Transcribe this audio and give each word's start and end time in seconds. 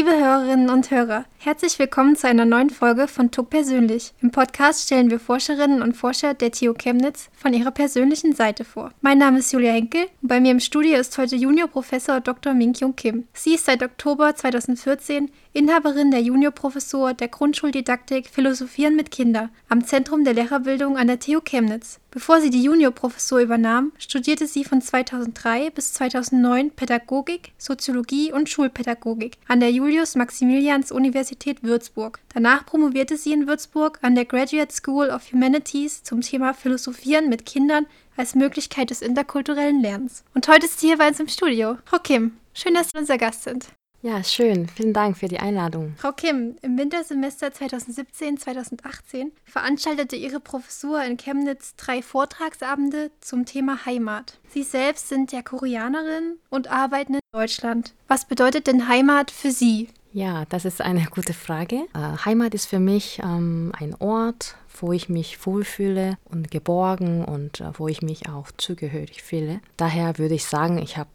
Liebe 0.00 0.18
Hörerinnen 0.18 0.70
und 0.70 0.90
Hörer, 0.90 1.26
herzlich 1.36 1.78
willkommen 1.78 2.16
zu 2.16 2.26
einer 2.26 2.46
neuen 2.46 2.70
Folge 2.70 3.06
von 3.06 3.30
TUC 3.30 3.50
Persönlich. 3.50 4.14
Im 4.22 4.30
Podcast 4.30 4.86
stellen 4.86 5.10
wir 5.10 5.20
Forscherinnen 5.20 5.82
und 5.82 5.94
Forscher 5.94 6.32
der 6.32 6.52
TU 6.52 6.72
Chemnitz 6.72 7.28
von 7.36 7.52
ihrer 7.52 7.70
persönlichen 7.70 8.34
Seite 8.34 8.64
vor. 8.64 8.92
Mein 9.02 9.18
Name 9.18 9.40
ist 9.40 9.52
Julia 9.52 9.72
Henkel 9.72 10.06
und 10.22 10.28
bei 10.28 10.40
mir 10.40 10.52
im 10.52 10.60
Studio 10.60 10.96
ist 10.96 11.18
heute 11.18 11.36
Juniorprofessor 11.36 12.22
Dr. 12.22 12.54
Min-Kyung 12.54 12.96
Kim. 12.96 13.28
Sie 13.34 13.56
ist 13.56 13.66
seit 13.66 13.82
Oktober 13.82 14.34
2014 14.34 15.30
Inhaberin 15.52 16.12
der 16.12 16.20
Juniorprofessur 16.20 17.12
der 17.12 17.26
Grundschuldidaktik 17.26 18.28
Philosophieren 18.28 18.94
mit 18.94 19.10
Kindern 19.10 19.50
am 19.68 19.84
Zentrum 19.84 20.22
der 20.22 20.34
Lehrerbildung 20.34 20.96
an 20.96 21.08
der 21.08 21.18
TU 21.18 21.40
Chemnitz. 21.40 21.98
Bevor 22.12 22.40
sie 22.40 22.50
die 22.50 22.62
Juniorprofessur 22.62 23.40
übernahm, 23.40 23.90
studierte 23.98 24.46
sie 24.46 24.62
von 24.62 24.80
2003 24.80 25.70
bis 25.70 25.92
2009 25.94 26.70
Pädagogik, 26.70 27.50
Soziologie 27.58 28.32
und 28.32 28.48
Schulpädagogik 28.48 29.38
an 29.48 29.58
der 29.58 29.72
Julius-Maximilians-Universität 29.72 31.64
Würzburg. 31.64 32.20
Danach 32.32 32.64
promovierte 32.64 33.16
sie 33.16 33.32
in 33.32 33.48
Würzburg 33.48 33.98
an 34.02 34.14
der 34.14 34.26
Graduate 34.26 34.72
School 34.72 35.10
of 35.10 35.32
Humanities 35.32 36.04
zum 36.04 36.20
Thema 36.20 36.54
Philosophieren 36.54 37.28
mit 37.28 37.44
Kindern 37.44 37.86
als 38.16 38.36
Möglichkeit 38.36 38.90
des 38.90 39.02
interkulturellen 39.02 39.80
Lernens. 39.80 40.22
Und 40.32 40.46
heute 40.46 40.66
ist 40.66 40.78
sie 40.78 40.88
hier 40.88 40.98
bei 40.98 41.08
uns 41.08 41.18
im 41.18 41.26
Studio. 41.26 41.78
Frau 41.86 41.98
Kim, 41.98 42.36
schön, 42.54 42.74
dass 42.74 42.90
Sie 42.90 42.98
unser 42.98 43.18
Gast 43.18 43.42
sind. 43.42 43.66
Ja, 44.02 44.24
schön. 44.24 44.66
Vielen 44.68 44.94
Dank 44.94 45.18
für 45.18 45.28
die 45.28 45.40
Einladung. 45.40 45.94
Frau 45.98 46.12
Kim, 46.12 46.56
im 46.62 46.78
Wintersemester 46.78 47.48
2017-2018 47.48 49.30
veranstaltete 49.44 50.16
Ihre 50.16 50.40
Professur 50.40 51.04
in 51.04 51.18
Chemnitz 51.18 51.74
drei 51.76 52.00
Vortragsabende 52.00 53.10
zum 53.20 53.44
Thema 53.44 53.84
Heimat. 53.84 54.38
Sie 54.48 54.62
selbst 54.62 55.10
sind 55.10 55.32
ja 55.32 55.42
Koreanerin 55.42 56.38
und 56.48 56.70
arbeiten 56.70 57.14
in 57.14 57.20
Deutschland. 57.32 57.92
Was 58.08 58.24
bedeutet 58.24 58.66
denn 58.66 58.88
Heimat 58.88 59.30
für 59.30 59.50
Sie? 59.50 59.88
Ja, 60.12 60.44
das 60.48 60.64
ist 60.64 60.80
eine 60.80 61.04
gute 61.10 61.34
Frage. 61.34 61.86
Äh, 61.94 62.24
Heimat 62.24 62.54
ist 62.54 62.66
für 62.66 62.80
mich 62.80 63.20
ähm, 63.22 63.72
ein 63.78 63.94
Ort, 64.00 64.56
wo 64.80 64.92
ich 64.92 65.08
mich 65.08 65.46
wohlfühle 65.46 66.16
und 66.24 66.50
geborgen 66.50 67.24
und 67.24 67.60
äh, 67.60 67.70
wo 67.74 67.86
ich 67.86 68.02
mich 68.02 68.28
auch 68.28 68.50
zugehörig 68.56 69.22
fühle. 69.22 69.60
Daher 69.76 70.18
würde 70.18 70.34
ich 70.34 70.46
sagen, 70.46 70.78
ich 70.78 70.96
habe 70.96 71.10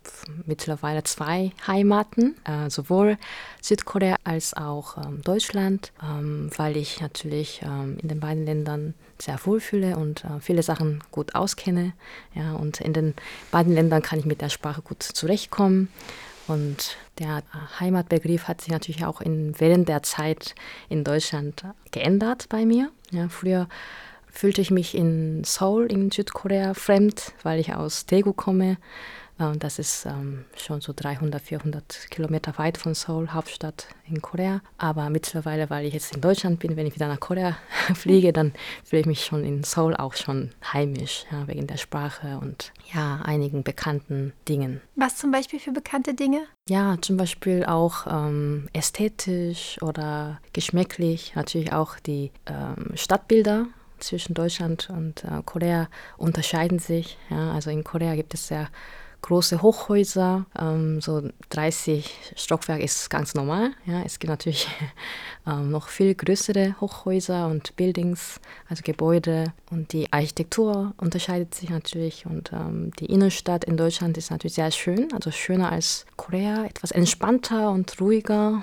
mittlerweile 0.46 1.04
zwei 1.04 1.52
Heimaten, 1.68 2.36
äh, 2.46 2.70
sowohl 2.70 3.18
Südkorea 3.62 4.16
als 4.24 4.54
auch 4.54 4.98
ähm, 4.98 5.22
Deutschland, 5.24 5.92
ähm, 6.02 6.50
weil 6.56 6.78
ich 6.78 7.02
natürlich 7.02 7.62
ähm, 7.64 7.98
in 8.02 8.08
den 8.08 8.20
beiden 8.20 8.46
Ländern 8.46 8.94
sehr 9.20 9.40
wohlfühle 9.46 9.98
und 9.98 10.24
äh, 10.24 10.40
viele 10.40 10.64
Sachen 10.64 11.04
gut 11.12 11.36
auskenne. 11.36 11.94
Ja, 12.34 12.54
und 12.54 12.82
in 12.82 12.94
den 12.94 13.14
beiden 13.52 13.74
Ländern 13.74 14.02
kann 14.02 14.20
ich 14.20 14.26
mit 14.26 14.42
der 14.42 14.50
Sprache 14.50 14.82
gut 14.82 15.04
zurechtkommen. 15.04 15.90
Und 16.48 16.98
der 17.18 17.44
Heimatbegriff 17.80 18.48
hat 18.48 18.62
sich 18.62 18.72
natürlich 18.72 19.06
auch 19.06 19.22
in, 19.22 19.54
während 19.60 19.90
der 19.90 20.04
Zeit 20.04 20.54
in 20.90 21.04
Deutschland 21.04 21.64
geändert 21.92 22.48
bei 22.50 22.66
mir. 22.66 22.92
Ja, 23.12 23.30
früher 23.30 23.68
fühlte 24.28 24.62
ich 24.62 24.70
mich 24.70 24.96
in 24.96 25.44
Seoul 25.44 25.92
in 25.92 26.12
Südkorea 26.12 26.74
fremd, 26.74 27.34
weil 27.44 27.60
ich 27.60 27.74
aus 27.74 28.06
Daegu 28.06 28.34
komme. 28.34 28.78
Äh, 29.40 29.58
das 29.58 29.80
ist 29.80 30.06
ähm, 30.06 30.46
schon 30.56 30.82
so 30.82 30.94
300, 30.96 31.42
400 31.42 32.08
Kilometer 32.10 32.58
weit 32.58 32.78
von 32.78 32.94
Seoul, 32.94 33.30
Hauptstadt 33.30 33.88
in 34.08 34.22
Korea. 34.22 34.62
Aber 34.78 35.10
mittlerweile, 35.10 35.70
weil 35.70 35.86
ich 35.86 35.94
jetzt 35.94 36.16
in 36.16 36.22
Deutschland 36.22 36.60
bin, 36.60 36.76
wenn 36.76 36.88
ich 36.88 36.96
wieder 36.96 37.08
nach 37.08 37.20
Korea 37.20 37.58
fliege, 37.96 38.34
dann 38.34 38.54
fühle 38.84 39.02
ich 39.02 39.06
mich 39.06 39.26
schon 39.26 39.44
in 39.44 39.64
Seoul 39.64 39.96
auch 39.96 40.14
schon 40.14 40.52
heimisch, 40.74 41.26
ja, 41.32 41.48
wegen 41.48 41.68
der 41.68 41.78
Sprache 41.78 42.40
und 42.42 42.72
ja, 42.94 43.22
einigen 43.24 43.64
bekannten 43.64 44.34
Dingen. 44.48 44.82
Was 44.96 45.18
zum 45.18 45.32
Beispiel 45.32 45.60
für 45.60 45.72
bekannte 45.72 46.14
Dinge? 46.14 46.42
Ja, 46.70 46.98
zum 47.02 47.18
Beispiel 47.18 47.66
auch 47.66 48.08
ähm, 48.10 48.70
ästhetisch 48.74 49.82
oder 49.82 50.40
geschmäcklich, 50.54 51.34
natürlich 51.36 51.74
auch 51.74 52.00
die 52.00 52.32
ähm, 52.46 52.96
Stadtbilder 52.96 53.68
zwischen 54.00 54.34
Deutschland 54.34 54.90
und 54.90 55.24
äh, 55.24 55.42
Korea 55.46 55.88
unterscheiden 56.18 56.80
sich. 56.80 57.18
Ja, 57.30 57.54
also 57.54 57.70
in 57.70 57.84
Korea 57.84 58.16
gibt 58.16 58.34
es 58.34 58.48
sehr 58.48 58.68
große 59.26 59.64
Hochhäuser, 59.64 60.46
ähm, 60.60 61.02
so 61.02 61.24
30 61.50 62.34
Stockwerk 62.36 62.80
ist 62.82 63.10
ganz 63.10 63.34
normal. 63.34 63.72
Ja, 63.88 64.04
es 64.04 64.20
gibt 64.20 64.30
natürlich 64.30 64.68
ähm, 65.48 65.72
noch 65.72 65.88
viel 65.88 66.14
größere 66.14 66.76
Hochhäuser 66.80 67.48
und 67.48 67.76
Buildings, 67.76 68.40
also 68.70 68.84
Gebäude. 68.84 69.52
Und 69.72 69.94
die 69.94 70.14
Architektur 70.14 70.94
unterscheidet 70.98 71.56
sich 71.56 71.72
natürlich. 71.72 72.28
Und 72.28 72.52
ähm, 72.54 72.92
die 73.00 73.08
Innenstadt 73.08 73.66
in 73.66 73.78
Deutschland 73.78 74.16
ist 74.16 74.30
natürlich 74.30 74.54
sehr 74.54 74.70
schön, 74.70 75.12
also 75.12 75.32
schöner 75.32 75.72
als 75.72 76.06
Korea, 76.18 76.66
etwas 76.66 76.92
entspannter 76.92 77.72
und 77.72 78.00
ruhiger. 78.00 78.62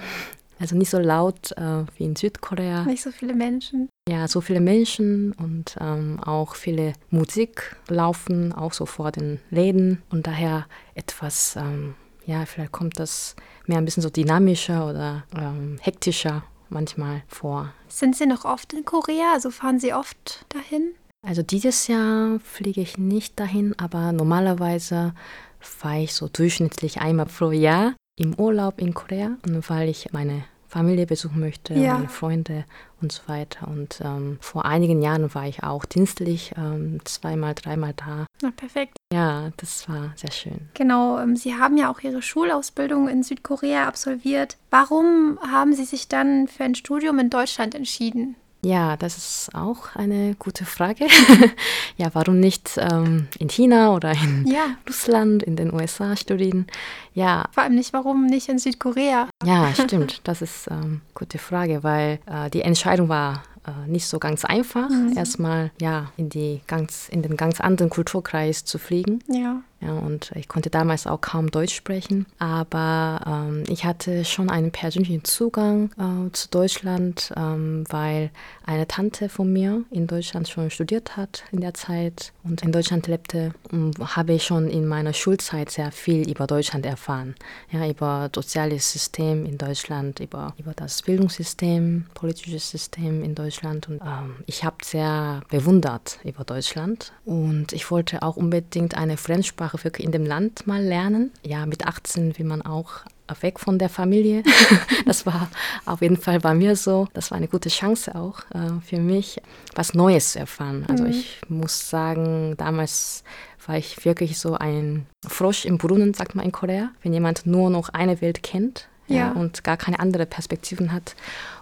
Also 0.63 0.77
nicht 0.77 0.91
so 0.91 1.01
laut 1.01 1.51
äh, 1.57 1.85
wie 1.97 2.05
in 2.05 2.15
Südkorea. 2.15 2.85
Nicht 2.85 3.03
so 3.03 3.11
viele 3.11 3.35
Menschen. 3.35 3.89
Ja, 4.09 4.29
so 4.29 4.41
viele 4.41 4.61
Menschen 4.61 5.33
und 5.33 5.77
ähm, 5.81 6.21
auch 6.21 6.55
viele 6.55 6.93
Musik 7.11 7.75
laufen, 7.89 8.53
auch 8.53 8.73
so 8.73 8.87
vor 8.87 9.11
den 9.11 9.41
Läden. 9.51 10.03
Und 10.11 10.29
daher 10.29 10.67
etwas, 10.95 11.57
ähm, 11.57 11.97
ja, 12.27 12.47
vielleicht 12.47 12.71
kommt 12.71 13.01
das 13.01 13.35
mehr 13.67 13.79
ein 13.79 13.85
bisschen 13.85 14.05
so 14.05 14.09
dynamischer 14.09 14.89
oder 14.89 15.25
ähm, 15.37 15.79
hektischer 15.81 16.45
manchmal 16.69 17.25
vor. 17.27 17.73
Sind 17.89 18.15
Sie 18.15 18.27
noch 18.27 18.45
oft 18.45 18.73
in 18.73 18.85
Korea? 18.85 19.33
Also 19.35 19.51
fahren 19.51 19.81
Sie 19.81 19.93
oft 19.93 20.47
dahin? 20.51 20.93
Also 21.27 21.43
dieses 21.43 21.89
Jahr 21.89 22.39
fliege 22.39 22.81
ich 22.81 22.99
nicht 22.99 23.41
dahin, 23.41 23.75
aber 23.81 24.13
normalerweise 24.13 25.13
fahre 25.59 26.03
ich 26.03 26.15
so 26.15 26.29
durchschnittlich 26.29 27.01
einmal 27.01 27.27
pro 27.27 27.51
Jahr 27.51 27.95
im 28.17 28.35
Urlaub 28.35 28.81
in 28.81 28.95
Korea, 28.95 29.39
weil 29.43 29.89
ich 29.89 30.13
meine 30.13 30.45
Familie 30.73 31.05
besuchen 31.05 31.39
möchte, 31.39 31.75
ja. 31.75 31.93
meine 31.95 32.09
Freunde 32.09 32.65
und 33.03 33.13
so 33.13 33.21
weiter. 33.27 33.69
Und 33.69 34.01
ähm, 34.03 34.39
vor 34.41 34.65
einigen 34.65 35.03
Jahren 35.03 35.35
war 35.35 35.47
ich 35.47 35.63
auch 35.63 35.85
dienstlich 35.85 36.55
ähm, 36.57 36.99
zweimal, 37.05 37.55
dreimal 37.55 37.93
da. 37.95 38.25
Na, 38.41 38.51
perfekt. 38.53 38.97
Ja, 39.13 39.51
das 39.59 39.87
war 39.87 40.13
sehr 40.17 40.33
schön. 40.33 40.71
Genau, 40.73 41.19
ähm, 41.19 41.37
Sie 41.37 41.57
haben 41.57 41.77
ja 41.77 41.91
auch 41.91 42.01
Ihre 42.01 42.23
Schulausbildung 42.23 43.07
in 43.09 43.23
Südkorea 43.23 43.87
absolviert. 43.87 44.57
Warum 44.71 45.39
haben 45.43 45.75
Sie 45.75 45.85
sich 45.85 46.09
dann 46.09 46.49
für 46.49 46.65
ein 46.65 46.75
Studium 46.75 47.19
in 47.19 47.29
Deutschland 47.29 47.75
entschieden? 47.75 48.37
Ja, 48.65 48.97
das 48.97 49.17
ist 49.19 49.55
auch 49.55 49.97
eine 49.97 50.37
gute 50.39 50.65
Frage. 50.65 51.07
ja, 51.97 52.11
warum 52.13 52.39
nicht 52.39 52.79
ähm, 52.79 53.27
in 53.39 53.49
China 53.49 53.93
oder 53.93 54.13
in 54.13 54.47
ja. 54.51 54.77
Russland, 54.89 55.43
in 55.43 55.57
den 55.57 55.75
USA 55.75 56.17
studieren? 56.17 56.69
Ja. 57.13 57.47
Vor 57.51 57.65
allem 57.65 57.75
nicht, 57.75 57.93
warum 57.93 58.27
nicht 58.27 58.49
in 58.49 58.61
Südkorea? 58.61 59.29
Ja, 59.45 59.75
stimmt. 59.75 60.21
Das 60.25 60.43
ist 60.43 60.71
eine 60.71 60.83
ähm, 60.83 61.01
gute 61.13 61.39
Frage, 61.39 61.83
weil 61.83 62.21
äh, 62.27 62.51
die 62.51 62.63
Entscheidung 62.63 63.09
war 63.09 63.43
äh, 63.67 63.89
nicht 63.89 64.07
so 64.07 64.21
ganz 64.21 64.45
einfach, 64.45 64.89
mhm. 64.89 65.17
erstmal 65.17 65.73
ja 65.81 66.13
in 66.17 66.29
die 66.29 66.61
ganz 66.69 67.09
in 67.09 67.23
den 67.23 67.37
ganz 67.37 67.61
anderen 67.61 67.91
Kulturkreis 67.91 68.65
zu 68.65 68.79
fliegen. 68.79 69.25
Ja. 69.29 69.63
Ja, 69.83 69.95
und 69.95 70.31
ich 70.37 70.47
konnte 70.47 70.71
damals 70.71 71.07
auch 71.07 71.21
kaum 71.21 71.51
Deutsch 71.51 71.75
sprechen, 71.75 72.27
aber 72.39 73.21
ähm, 73.27 73.65
ich 73.69 73.85
hatte 73.85 74.25
schon 74.25 74.49
einen 74.49 74.71
persönlichen 74.71 75.25
Zugang 75.25 75.91
äh, 75.99 76.31
zu 76.33 76.49
Deutschland, 76.51 77.33
ähm, 77.37 77.85
weil 77.89 78.31
eine 78.65 78.87
Tante 78.87 79.29
von 79.29 79.53
mir 79.53 79.83
in 79.91 80.07
Deutschland 80.07 80.49
schon 80.49 80.71
studiert 80.71 81.17
hat 81.17 81.45
in 81.51 81.61
der 81.61 81.75
Zeit 81.75 82.33
und 82.45 82.63
in 82.63 82.71
Deutschland 82.71 83.09
lebte, 83.09 83.55
habe 84.01 84.35
ich 84.35 84.45
schon 84.45 84.69
in 84.69 84.87
meiner 84.87 85.13
Schulzeit 85.13 85.71
sehr 85.71 85.91
viel 85.91 86.31
über 86.31 86.47
Deutschland 86.47 86.87
erfahren. 86.87 87.35
Ja, 87.71 87.89
über 87.89 88.29
das 88.31 88.43
soziale 88.53 88.79
System 88.79 89.47
in 89.47 89.57
Deutschland, 89.57 90.21
über, 90.21 90.55
über 90.59 90.75
das 90.75 91.03
Bildungssystem, 91.03 92.07
politisches 92.13 92.71
System 92.71 93.23
in 93.23 93.35
Deutschland. 93.35 93.89
Und 93.89 94.01
ähm, 94.03 94.37
ich 94.47 94.63
habe 94.65 94.77
sehr 94.85 95.43
bewundert 95.49 96.19
über 96.23 96.45
Deutschland 96.45 97.13
und 97.25 97.73
ich 97.73 97.91
wollte 97.91 98.23
auch 98.23 98.37
unbedingt 98.37 98.97
eine 98.97 99.17
Fremdsprache 99.17 99.72
Sprache 99.73 99.85
wirklich 99.85 100.07
in 100.07 100.13
dem 100.13 100.27
Land 100.27 100.67
mal 100.67 100.83
lernen. 100.83 101.31
Ja, 101.43 101.67
mit 101.67 101.87
18 101.87 102.39
will 102.39 102.47
man 102.47 102.63
auch 102.63 103.01
weg 103.41 103.59
von 103.59 103.79
der 103.79 103.89
Familie. 103.89 104.43
das 105.07 105.25
war 105.25 105.49
auf 105.87 106.03
jeden 106.03 106.19
Fall 106.19 106.41
bei 106.41 106.53
mir 106.55 106.77
so. 106.77 107.09
Das 107.15 107.31
war 107.31 107.39
eine 107.39 107.49
gute 107.49 107.71
Chance 107.71 108.15
auch 108.15 108.41
äh, 108.51 108.81
für 108.85 108.99
mich, 108.99 109.41
was 109.75 109.95
Neues 109.95 110.33
zu 110.33 110.41
erfahren. 110.41 110.85
Also 110.89 111.05
mhm. 111.05 111.11
ich 111.11 111.41
muss 111.49 111.89
sagen, 111.89 112.55
damals 112.59 113.25
war 113.67 113.79
ich 113.79 114.05
wirklich 114.05 114.39
so 114.39 114.55
ein 114.55 115.07
Frosch 115.27 115.65
im 115.65 115.79
Brunnen, 115.79 116.13
sagt 116.13 116.35
man 116.35 116.45
in 116.45 116.53
Korea. 116.53 116.91
Wenn 117.03 117.15
jemand 117.15 117.47
nur 117.47 117.71
noch 117.71 117.89
eine 117.89 118.21
Welt 118.21 118.43
kennt, 118.43 118.89
ja. 119.07 119.17
ja. 119.17 119.33
und 119.33 119.65
gar 119.65 119.77
keine 119.77 120.01
andere 120.01 120.27
Perspektiven 120.27 120.93
hat. 120.93 121.15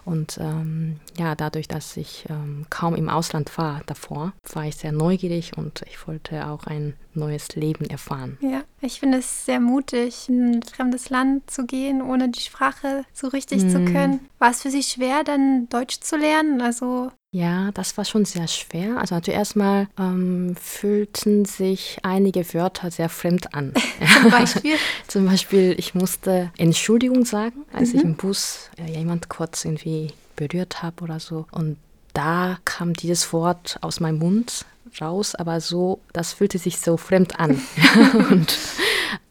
Und 0.05 0.39
ähm, 0.41 0.97
ja, 1.19 1.35
dadurch, 1.35 1.69
dass 1.69 1.97
ich 1.97 2.25
ähm, 2.29 2.67
kaum 2.71 2.95
im 2.95 3.09
Ausland 3.09 3.57
war 3.59 3.83
davor, 3.87 4.33
war 4.53 4.65
ich 4.65 4.77
sehr 4.77 4.93
neugierig 4.93 5.57
und 5.57 5.83
ich 5.87 6.07
wollte 6.07 6.47
auch 6.47 6.65
ein 6.67 6.95
neues 7.15 7.55
Leben 7.55 7.85
erfahren. 7.87 8.39
Ja, 8.41 8.63
ich 8.81 9.01
finde 9.01 9.19
es 9.19 9.45
sehr 9.45 9.61
mutig, 9.61 10.29
in 10.29 10.55
ein 10.55 10.63
fremdes 10.63 11.11
Land 11.11 11.51
zu 11.51 11.67
gehen, 11.67 12.03
ohne 12.03 12.31
die 12.31 12.41
Sprache 12.41 13.05
so 13.13 13.29
richtig 13.29 13.65
mm. 13.65 13.69
zu 13.69 13.85
können. 13.85 14.21
War 14.39 14.51
es 14.51 14.63
für 14.63 14.71
Sie 14.71 14.83
schwer, 14.83 15.23
dann 15.25 15.69
Deutsch 15.69 16.01
zu 16.01 16.17
lernen? 16.17 16.61
Also 16.61 17.11
Ja, 17.33 17.71
das 17.73 17.97
war 17.97 18.05
schon 18.05 18.25
sehr 18.25 18.49
schwer. 18.49 18.99
Also 18.99 19.15
natürlich 19.15 19.39
erstmal 19.39 19.87
ähm, 19.97 20.57
fühlten 20.61 21.45
sich 21.45 21.99
einige 22.03 22.43
Wörter 22.55 22.91
sehr 22.91 23.09
fremd 23.09 23.55
an. 23.55 23.73
Zum 24.23 24.31
Beispiel? 24.31 24.75
Zum 25.07 25.27
Beispiel, 25.27 25.75
ich 25.79 25.95
musste 25.95 26.51
Entschuldigung 26.59 27.25
sagen, 27.25 27.65
als 27.73 27.93
mhm. 27.93 27.99
ich 27.99 28.05
im 28.05 28.15
Bus 28.17 28.71
ja, 28.79 28.87
jemand 28.87 29.29
kurz 29.29 29.65
irgendwie 29.65 30.13
berührt 30.35 30.83
habe 30.83 31.05
oder 31.05 31.21
so. 31.21 31.47
Und 31.53 31.77
da 32.21 32.59
kam 32.67 32.93
dieses 32.93 33.33
Wort 33.33 33.79
aus 33.81 33.99
meinem 33.99 34.19
Mund 34.19 34.67
raus, 35.01 35.35
aber 35.35 35.59
so, 35.63 36.01
das 36.13 36.35
fühlte 36.35 36.59
sich 36.59 36.79
so 36.79 36.99
fremd 36.99 37.41
an. 37.41 37.59
und 38.31 38.59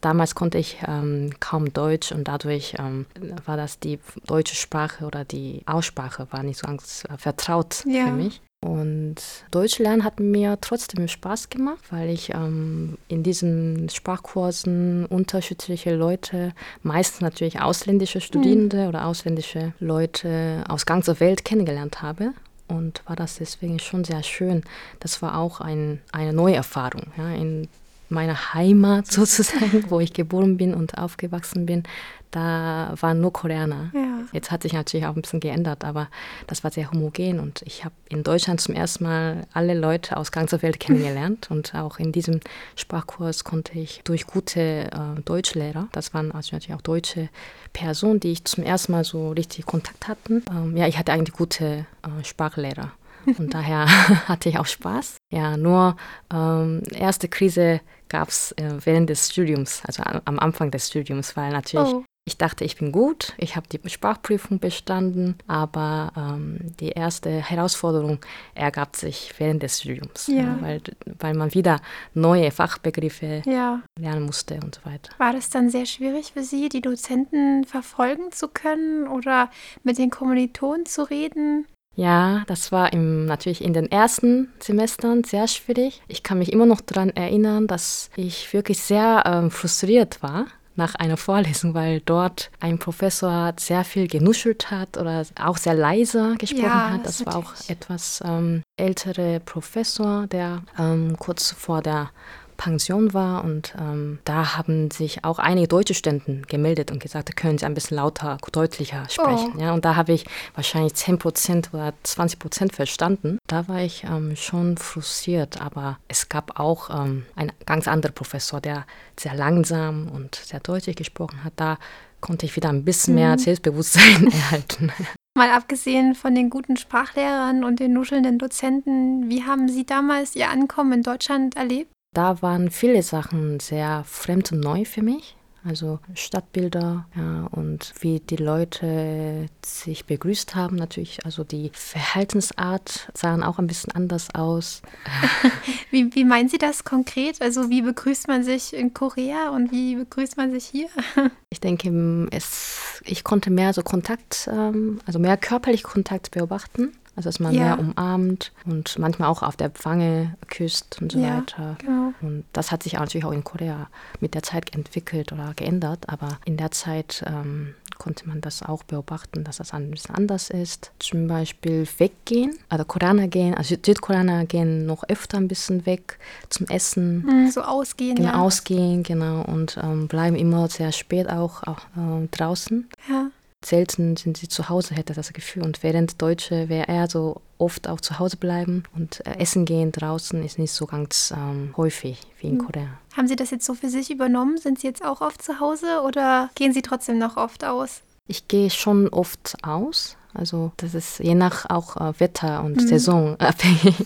damals 0.00 0.34
konnte 0.34 0.58
ich 0.58 0.78
ähm, 0.88 1.30
kaum 1.38 1.72
Deutsch 1.72 2.10
und 2.10 2.26
dadurch 2.26 2.74
ähm, 2.80 3.06
war 3.46 3.56
das 3.56 3.78
die 3.78 4.00
deutsche 4.26 4.56
Sprache 4.56 5.04
oder 5.04 5.24
die 5.24 5.62
Aussprache 5.66 6.26
war 6.32 6.42
nicht 6.42 6.58
so 6.58 6.66
ganz 6.66 7.04
äh, 7.08 7.16
vertraut 7.16 7.84
ja. 7.86 8.06
für 8.06 8.12
mich. 8.12 8.40
Und 8.62 9.16
Deutsch 9.52 9.78
lernen 9.78 10.02
hat 10.04 10.18
mir 10.18 10.58
trotzdem 10.60 11.06
Spaß 11.06 11.48
gemacht, 11.48 11.84
weil 11.90 12.10
ich 12.10 12.34
ähm, 12.34 12.98
in 13.06 13.22
diesen 13.22 13.88
Sprachkursen 13.88 15.06
unterschiedliche 15.06 15.94
Leute, 15.94 16.52
meistens 16.82 17.20
natürlich 17.20 17.60
ausländische 17.60 18.20
Studierende 18.20 18.82
mhm. 18.82 18.88
oder 18.88 19.06
ausländische 19.06 19.74
Leute 19.78 20.64
aus 20.68 20.86
ganzer 20.86 21.20
Welt 21.20 21.44
kennengelernt 21.44 22.02
habe 22.02 22.34
und 22.70 23.02
war 23.06 23.16
das 23.16 23.36
deswegen 23.36 23.78
schon 23.78 24.04
sehr 24.04 24.22
schön. 24.22 24.62
Das 25.00 25.22
war 25.22 25.38
auch 25.38 25.60
ein, 25.60 26.00
eine 26.12 26.32
neue 26.32 26.54
Erfahrung. 26.54 27.12
Ja, 27.16 27.30
in 27.30 27.68
meiner 28.08 28.54
Heimat 28.54 29.06
sozusagen, 29.10 29.90
wo 29.90 30.00
ich 30.00 30.12
geboren 30.12 30.56
bin 30.56 30.74
und 30.74 30.98
aufgewachsen 30.98 31.66
bin, 31.66 31.84
da 32.30 32.94
waren 33.00 33.20
nur 33.20 33.32
Koreaner. 33.32 33.90
Ja. 33.92 34.20
Jetzt 34.32 34.50
hat 34.50 34.62
sich 34.62 34.72
natürlich 34.72 35.06
auch 35.06 35.16
ein 35.16 35.22
bisschen 35.22 35.40
geändert, 35.40 35.84
aber 35.84 36.08
das 36.46 36.62
war 36.62 36.70
sehr 36.70 36.90
homogen 36.90 37.40
und 37.40 37.62
ich 37.62 37.84
habe 37.84 37.94
in 38.08 38.22
Deutschland 38.22 38.60
zum 38.60 38.74
ersten 38.74 39.04
Mal 39.04 39.46
alle 39.52 39.74
Leute 39.74 40.16
aus 40.16 40.32
ganzer 40.32 40.62
Welt 40.62 40.80
kennengelernt 40.80 41.50
und 41.50 41.74
auch 41.74 41.98
in 41.98 42.12
diesem 42.12 42.40
Sprachkurs 42.76 43.44
konnte 43.44 43.78
ich 43.78 44.02
durch 44.04 44.26
gute 44.26 44.60
äh, 44.60 45.20
Deutschlehrer, 45.24 45.88
das 45.92 46.14
waren 46.14 46.32
also 46.32 46.54
natürlich 46.54 46.76
auch 46.76 46.82
deutsche 46.82 47.28
Personen, 47.72 48.20
die 48.20 48.32
ich 48.32 48.44
zum 48.44 48.64
ersten 48.64 48.92
Mal 48.92 49.04
so 49.04 49.30
richtig 49.30 49.66
Kontakt 49.66 50.08
hatten. 50.08 50.42
Ähm, 50.50 50.76
ja, 50.76 50.86
ich 50.86 50.98
hatte 50.98 51.12
eigentlich 51.12 51.36
gute 51.36 51.86
äh, 52.02 52.24
Sprachlehrer. 52.24 52.92
Und 53.38 53.54
daher 53.54 53.86
hatte 54.28 54.48
ich 54.48 54.58
auch 54.58 54.66
Spaß. 54.66 55.16
Ja, 55.30 55.56
nur 55.56 55.96
ähm, 56.32 56.82
erste 56.94 57.28
Krise 57.28 57.80
gab 58.08 58.28
es 58.28 58.52
äh, 58.52 58.78
während 58.84 59.10
des 59.10 59.30
Studiums, 59.30 59.82
also 59.84 60.02
am 60.02 60.38
Anfang 60.38 60.70
des 60.70 60.88
Studiums, 60.88 61.36
weil 61.36 61.52
natürlich 61.52 61.92
oh. 61.92 62.04
Ich 62.26 62.36
dachte, 62.38 62.64
ich 62.64 62.76
bin 62.76 62.92
gut, 62.92 63.34
ich 63.38 63.56
habe 63.56 63.66
die 63.66 63.80
Sprachprüfung 63.88 64.60
bestanden, 64.60 65.36
aber 65.46 66.12
ähm, 66.16 66.58
die 66.78 66.90
erste 66.90 67.30
Herausforderung 67.30 68.18
ergab 68.54 68.94
sich 68.94 69.32
während 69.38 69.62
des 69.62 69.80
Studiums, 69.80 70.26
ja. 70.26 70.34
Ja, 70.34 70.58
weil, 70.60 70.80
weil 71.18 71.34
man 71.34 71.54
wieder 71.54 71.80
neue 72.14 72.50
Fachbegriffe 72.50 73.42
ja. 73.46 73.82
lernen 73.98 74.26
musste 74.26 74.60
und 74.62 74.76
so 74.76 74.84
weiter. 74.84 75.12
War 75.18 75.32
das 75.32 75.50
dann 75.50 75.70
sehr 75.70 75.86
schwierig 75.86 76.32
für 76.32 76.42
Sie, 76.42 76.68
die 76.68 76.82
Dozenten 76.82 77.64
verfolgen 77.64 78.30
zu 78.32 78.48
können 78.48 79.08
oder 79.08 79.50
mit 79.82 79.98
den 79.98 80.10
Kommilitonen 80.10 80.86
zu 80.86 81.08
reden? 81.08 81.66
Ja, 81.96 82.44
das 82.46 82.70
war 82.70 82.92
im, 82.92 83.26
natürlich 83.26 83.64
in 83.64 83.72
den 83.72 83.90
ersten 83.90 84.52
Semestern 84.60 85.24
sehr 85.24 85.48
schwierig. 85.48 86.00
Ich 86.06 86.22
kann 86.22 86.38
mich 86.38 86.52
immer 86.52 86.66
noch 86.66 86.80
daran 86.80 87.10
erinnern, 87.10 87.66
dass 87.66 88.10
ich 88.14 88.52
wirklich 88.52 88.78
sehr 88.78 89.24
ähm, 89.26 89.50
frustriert 89.50 90.22
war 90.22 90.46
nach 90.76 90.94
einer 90.94 91.16
Vorlesung, 91.16 91.74
weil 91.74 92.00
dort 92.00 92.50
ein 92.60 92.78
Professor 92.78 93.52
sehr 93.58 93.84
viel 93.84 94.08
genuschelt 94.08 94.70
hat 94.70 94.96
oder 94.96 95.24
auch 95.40 95.56
sehr 95.56 95.74
leise 95.74 96.34
gesprochen 96.38 96.64
ja, 96.64 96.90
hat. 96.90 97.06
Das, 97.06 97.18
das 97.18 97.26
war 97.26 97.36
auch 97.36 97.52
etwas 97.68 98.22
ähm, 98.24 98.62
ältere 98.76 99.40
Professor, 99.40 100.26
der 100.26 100.62
ähm, 100.78 101.16
kurz 101.18 101.50
vor 101.52 101.82
der 101.82 102.10
Pension 102.60 103.14
war 103.14 103.42
und 103.42 103.74
ähm, 103.80 104.18
da 104.24 104.58
haben 104.58 104.90
sich 104.90 105.24
auch 105.24 105.38
einige 105.38 105.66
deutsche 105.66 105.94
Studenten 105.94 106.42
gemeldet 106.46 106.90
und 106.90 107.00
gesagt, 107.00 107.34
können 107.34 107.56
Sie 107.56 107.64
ein 107.64 107.72
bisschen 107.72 107.96
lauter, 107.96 108.36
deutlicher 108.52 109.08
sprechen. 109.08 109.54
Oh. 109.56 109.60
Ja, 109.60 109.72
und 109.72 109.86
da 109.86 109.96
habe 109.96 110.12
ich 110.12 110.26
wahrscheinlich 110.54 110.92
10 110.92 111.18
Prozent 111.18 111.70
oder 111.72 111.94
20 112.02 112.38
Prozent 112.38 112.74
verstanden. 112.74 113.38
Da 113.46 113.66
war 113.66 113.80
ich 113.80 114.04
ähm, 114.04 114.36
schon 114.36 114.76
frustriert, 114.76 115.62
aber 115.62 115.98
es 116.06 116.28
gab 116.28 116.60
auch 116.60 116.90
ähm, 116.90 117.24
einen 117.34 117.52
ganz 117.64 117.88
anderen 117.88 118.14
Professor, 118.14 118.60
der 118.60 118.84
sehr 119.18 119.34
langsam 119.34 120.10
und 120.10 120.34
sehr 120.34 120.60
deutlich 120.60 120.96
gesprochen 120.96 121.42
hat. 121.42 121.54
Da 121.56 121.78
konnte 122.20 122.44
ich 122.44 122.56
wieder 122.56 122.68
ein 122.68 122.84
bisschen 122.84 123.14
mehr 123.14 123.32
mhm. 123.32 123.38
Selbstbewusstsein 123.38 124.30
erhalten. 124.32 124.92
Mal 125.34 125.48
abgesehen 125.48 126.14
von 126.14 126.34
den 126.34 126.50
guten 126.50 126.76
Sprachlehrern 126.76 127.64
und 127.64 127.80
den 127.80 127.94
nuschelnden 127.94 128.38
Dozenten, 128.38 129.30
wie 129.30 129.44
haben 129.44 129.70
Sie 129.70 129.86
damals 129.86 130.36
Ihr 130.36 130.50
Ankommen 130.50 130.92
in 130.92 131.02
Deutschland 131.02 131.56
erlebt? 131.56 131.90
Da 132.12 132.42
waren 132.42 132.70
viele 132.70 133.02
Sachen 133.02 133.60
sehr 133.60 134.02
fremd 134.04 134.50
und 134.50 134.60
neu 134.60 134.84
für 134.84 135.02
mich. 135.02 135.36
Also 135.62 135.98
Stadtbilder 136.14 137.06
ja, 137.14 137.46
und 137.50 137.92
wie 138.00 138.18
die 138.18 138.36
Leute 138.36 139.46
sich 139.64 140.06
begrüßt 140.06 140.54
haben 140.54 140.76
natürlich. 140.76 141.24
Also 141.24 141.44
die 141.44 141.70
Verhaltensart 141.74 143.10
sahen 143.14 143.42
auch 143.42 143.58
ein 143.58 143.66
bisschen 143.66 143.92
anders 143.94 144.34
aus. 144.34 144.80
wie, 145.90 146.14
wie 146.14 146.24
meinen 146.24 146.48
Sie 146.48 146.56
das 146.56 146.84
konkret? 146.84 147.42
Also 147.42 147.68
wie 147.68 147.82
begrüßt 147.82 148.26
man 148.26 148.42
sich 148.42 148.72
in 148.72 148.94
Korea 148.94 149.50
und 149.50 149.70
wie 149.70 149.96
begrüßt 149.96 150.38
man 150.38 150.50
sich 150.50 150.64
hier? 150.64 150.88
ich 151.50 151.60
denke, 151.60 152.28
es, 152.30 153.02
ich 153.04 153.22
konnte 153.22 153.50
mehr 153.50 153.74
so 153.74 153.82
Kontakt, 153.82 154.48
ähm, 154.50 155.00
also 155.04 155.18
mehr 155.18 155.36
körperlich 155.36 155.82
Kontakt 155.82 156.30
beobachten. 156.30 156.92
Also 157.16 157.28
dass 157.28 157.40
man 157.40 157.52
ja. 157.54 157.76
mehr 157.76 157.78
umarmt 157.78 158.52
und 158.64 158.98
manchmal 158.98 159.28
auch 159.28 159.42
auf 159.42 159.56
der 159.56 159.70
Wange 159.82 160.36
küsst 160.48 161.00
und 161.00 161.12
so 161.12 161.18
ja, 161.18 161.38
weiter. 161.38 161.76
Genau. 161.78 162.12
Und 162.22 162.44
das 162.52 162.70
hat 162.70 162.82
sich 162.82 162.94
natürlich 162.94 163.24
auch 163.24 163.32
in 163.32 163.44
Korea 163.44 163.88
mit 164.20 164.34
der 164.34 164.42
Zeit 164.42 164.74
entwickelt 164.74 165.32
oder 165.32 165.52
geändert, 165.54 166.08
aber 166.08 166.38
in 166.44 166.56
der 166.56 166.70
Zeit 166.70 167.24
ähm, 167.26 167.74
konnte 167.98 168.26
man 168.26 168.40
das 168.40 168.62
auch 168.62 168.82
beobachten, 168.84 169.44
dass 169.44 169.58
das 169.58 169.72
ein 169.74 169.90
bisschen 169.90 170.14
anders 170.14 170.50
ist. 170.50 170.92
Zum 170.98 171.28
Beispiel 171.28 171.86
weggehen, 171.98 172.58
also 172.68 172.84
Koreaner 172.84 173.28
gehen, 173.28 173.54
also 173.54 173.74
Südkoreaner 173.74 174.46
gehen 174.46 174.86
noch 174.86 175.04
öfter 175.08 175.36
ein 175.36 175.48
bisschen 175.48 175.86
weg 175.86 176.18
zum 176.48 176.66
Essen. 176.68 177.24
Mhm, 177.26 177.50
so 177.50 177.60
ausgehen, 177.62 178.16
genau, 178.16 178.28
ja. 178.28 178.40
Ausgehen, 178.40 179.02
genau, 179.02 179.42
und 179.42 179.78
ähm, 179.82 180.08
bleiben 180.08 180.36
immer 180.36 180.68
sehr 180.68 180.92
spät 180.92 181.28
auch, 181.28 181.62
auch 181.64 181.80
äh, 181.96 182.26
draußen. 182.30 182.88
Ja 183.08 183.30
selten 183.64 184.16
sind 184.16 184.36
sie 184.36 184.48
zu 184.48 184.68
Hause, 184.68 184.94
hätte 184.94 185.14
das 185.14 185.32
Gefühl. 185.32 185.62
Und 185.62 185.82
während 185.82 186.20
Deutsche 186.20 186.68
wäre 186.68 186.88
eher 186.88 187.08
so 187.08 187.40
oft 187.58 187.88
auch 187.88 188.00
zu 188.00 188.18
Hause 188.18 188.36
bleiben 188.36 188.84
und 188.94 189.24
äh, 189.26 189.38
essen 189.38 189.64
gehen 189.66 189.92
draußen 189.92 190.42
ist 190.42 190.58
nicht 190.58 190.72
so 190.72 190.86
ganz 190.86 191.32
ähm, 191.36 191.74
häufig 191.76 192.20
wie 192.40 192.48
in 192.48 192.58
hm. 192.58 192.66
Korea. 192.66 192.88
Haben 193.16 193.28
Sie 193.28 193.36
das 193.36 193.50
jetzt 193.50 193.66
so 193.66 193.74
für 193.74 193.90
sich 193.90 194.10
übernommen? 194.10 194.56
Sind 194.56 194.80
Sie 194.80 194.86
jetzt 194.86 195.04
auch 195.04 195.20
oft 195.20 195.42
zu 195.42 195.60
Hause 195.60 196.02
oder 196.06 196.50
gehen 196.54 196.72
Sie 196.72 196.82
trotzdem 196.82 197.18
noch 197.18 197.36
oft 197.36 197.64
aus? 197.64 198.00
Ich 198.26 198.48
gehe 198.48 198.70
schon 198.70 199.08
oft 199.08 199.56
aus. 199.62 200.16
Also 200.32 200.72
das 200.76 200.94
ist 200.94 201.18
je 201.18 201.34
nach 201.34 201.68
auch 201.68 201.96
äh, 201.96 202.18
Wetter 202.20 202.62
und 202.62 202.76
mhm. 202.76 202.86
Saison 202.86 203.36
abhängig, 203.40 203.96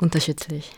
unterschiedlich. 0.00 0.72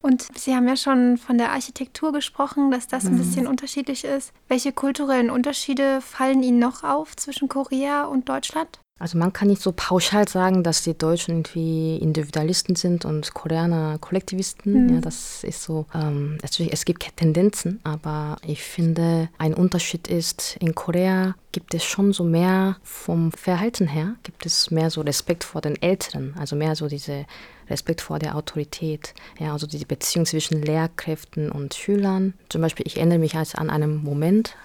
Und 0.00 0.28
Sie 0.36 0.54
haben 0.54 0.68
ja 0.68 0.76
schon 0.76 1.18
von 1.18 1.38
der 1.38 1.50
Architektur 1.50 2.12
gesprochen, 2.12 2.70
dass 2.70 2.86
das 2.86 3.06
ein 3.06 3.14
mhm. 3.14 3.18
bisschen 3.18 3.46
unterschiedlich 3.46 4.04
ist. 4.04 4.32
Welche 4.46 4.72
kulturellen 4.72 5.30
Unterschiede 5.30 6.00
fallen 6.00 6.42
Ihnen 6.42 6.60
noch 6.60 6.84
auf 6.84 7.16
zwischen 7.16 7.48
Korea 7.48 8.04
und 8.04 8.28
Deutschland? 8.28 8.80
Also 8.98 9.16
man 9.16 9.32
kann 9.32 9.48
nicht 9.48 9.62
so 9.62 9.72
pauschal 9.72 10.26
sagen, 10.28 10.62
dass 10.62 10.82
die 10.82 10.96
Deutschen 10.96 11.32
irgendwie 11.32 11.96
Individualisten 11.98 12.74
sind 12.74 13.04
und 13.04 13.32
Koreaner 13.32 13.98
Kollektivisten. 13.98 14.86
Mhm. 14.86 14.94
Ja, 14.94 15.00
das 15.00 15.44
ist 15.44 15.62
so. 15.62 15.86
Ähm, 15.94 16.38
natürlich, 16.42 16.72
es 16.72 16.84
gibt 16.84 17.16
Tendenzen, 17.16 17.80
aber 17.84 18.38
ich 18.46 18.62
finde, 18.62 19.28
ein 19.38 19.54
Unterschied 19.54 20.08
ist, 20.08 20.56
in 20.60 20.74
Korea 20.74 21.34
gibt 21.52 21.74
es 21.74 21.84
schon 21.84 22.12
so 22.12 22.24
mehr 22.24 22.76
vom 22.82 23.32
Verhalten 23.32 23.86
her, 23.86 24.14
gibt 24.22 24.44
es 24.46 24.70
mehr 24.70 24.90
so 24.90 25.00
Respekt 25.00 25.44
vor 25.44 25.60
den 25.60 25.80
Älteren, 25.80 26.34
also 26.38 26.56
mehr 26.56 26.76
so 26.76 26.88
diese 26.88 27.24
Respekt 27.70 28.00
vor 28.00 28.18
der 28.18 28.36
Autorität, 28.36 29.14
ja, 29.38 29.52
also 29.52 29.66
die 29.66 29.84
Beziehung 29.84 30.26
zwischen 30.26 30.62
Lehrkräften 30.62 31.50
und 31.50 31.74
Schülern. 31.74 32.34
Zum 32.48 32.62
Beispiel, 32.62 32.86
ich 32.86 32.96
erinnere 32.96 33.18
mich 33.18 33.36
als 33.36 33.54
an 33.54 33.70
einen 33.70 34.02
Moment, 34.02 34.56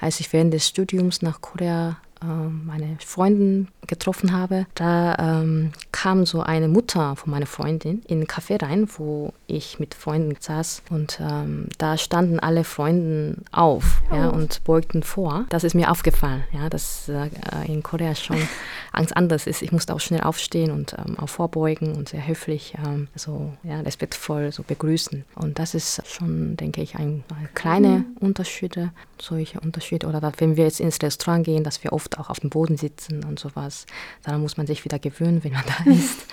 als 0.00 0.20
ich 0.20 0.32
während 0.32 0.52
des 0.52 0.66
Studiums 0.66 1.22
nach 1.22 1.40
Korea 1.40 1.98
meine 2.24 2.96
Freundin 3.04 3.68
getroffen 3.86 4.32
habe, 4.32 4.66
da 4.74 5.16
ähm, 5.18 5.72
kam 5.92 6.26
so 6.26 6.40
eine 6.40 6.68
Mutter 6.68 7.16
von 7.16 7.30
meiner 7.30 7.46
Freundin 7.46 8.02
in 8.06 8.20
ein 8.20 8.26
Café 8.26 8.62
rein, 8.62 8.88
wo 8.96 9.32
ich 9.46 9.80
mit 9.80 9.94
Freunden 9.94 10.36
saß 10.38 10.82
und 10.90 11.18
ähm, 11.20 11.68
da 11.78 11.96
standen 11.96 12.38
alle 12.38 12.64
Freunde 12.64 13.36
auf 13.50 14.02
oh. 14.10 14.14
ja, 14.14 14.28
und 14.28 14.62
beugten 14.64 15.02
vor. 15.02 15.46
Das 15.48 15.64
ist 15.64 15.74
mir 15.74 15.90
aufgefallen, 15.90 16.44
ja, 16.52 16.68
dass 16.68 17.08
äh, 17.08 17.30
in 17.66 17.82
Korea 17.82 18.14
schon 18.14 18.36
Angst 18.92 19.16
anders 19.16 19.46
ist. 19.46 19.62
Ich 19.62 19.72
musste 19.72 19.94
auch 19.94 20.00
schnell 20.00 20.20
aufstehen 20.20 20.70
und 20.70 20.94
ähm, 20.98 21.18
auch 21.18 21.28
vorbeugen 21.28 21.96
und 21.96 22.08
sehr 22.08 22.26
höflich, 22.26 22.74
ähm, 22.84 23.08
so 23.14 23.52
ja, 23.62 23.80
respektvoll 23.80 24.52
so 24.52 24.62
begrüßen. 24.62 25.24
Und 25.34 25.58
das 25.58 25.74
ist 25.74 26.02
schon, 26.06 26.56
denke 26.56 26.82
ich, 26.82 26.96
ein, 26.96 27.24
ein 27.30 27.48
kleine 27.54 27.88
mhm. 27.88 28.16
Unterschiede, 28.20 28.90
solche 29.20 29.60
Unterschiede. 29.60 30.06
Oder 30.06 30.32
wenn 30.38 30.56
wir 30.56 30.64
jetzt 30.64 30.80
ins 30.80 31.00
Restaurant 31.02 31.44
gehen, 31.44 31.64
dass 31.64 31.82
wir 31.82 31.92
oft 31.92 32.07
oft 32.08 32.18
auch 32.18 32.30
auf 32.30 32.40
dem 32.40 32.50
Boden 32.50 32.76
sitzen 32.76 33.24
und 33.24 33.38
sowas. 33.38 33.86
Daran 34.22 34.40
muss 34.40 34.56
man 34.56 34.66
sich 34.66 34.84
wieder 34.84 34.98
gewöhnen, 34.98 35.44
wenn 35.44 35.52
man 35.52 35.64
da 35.66 35.90
ist. 35.90 36.26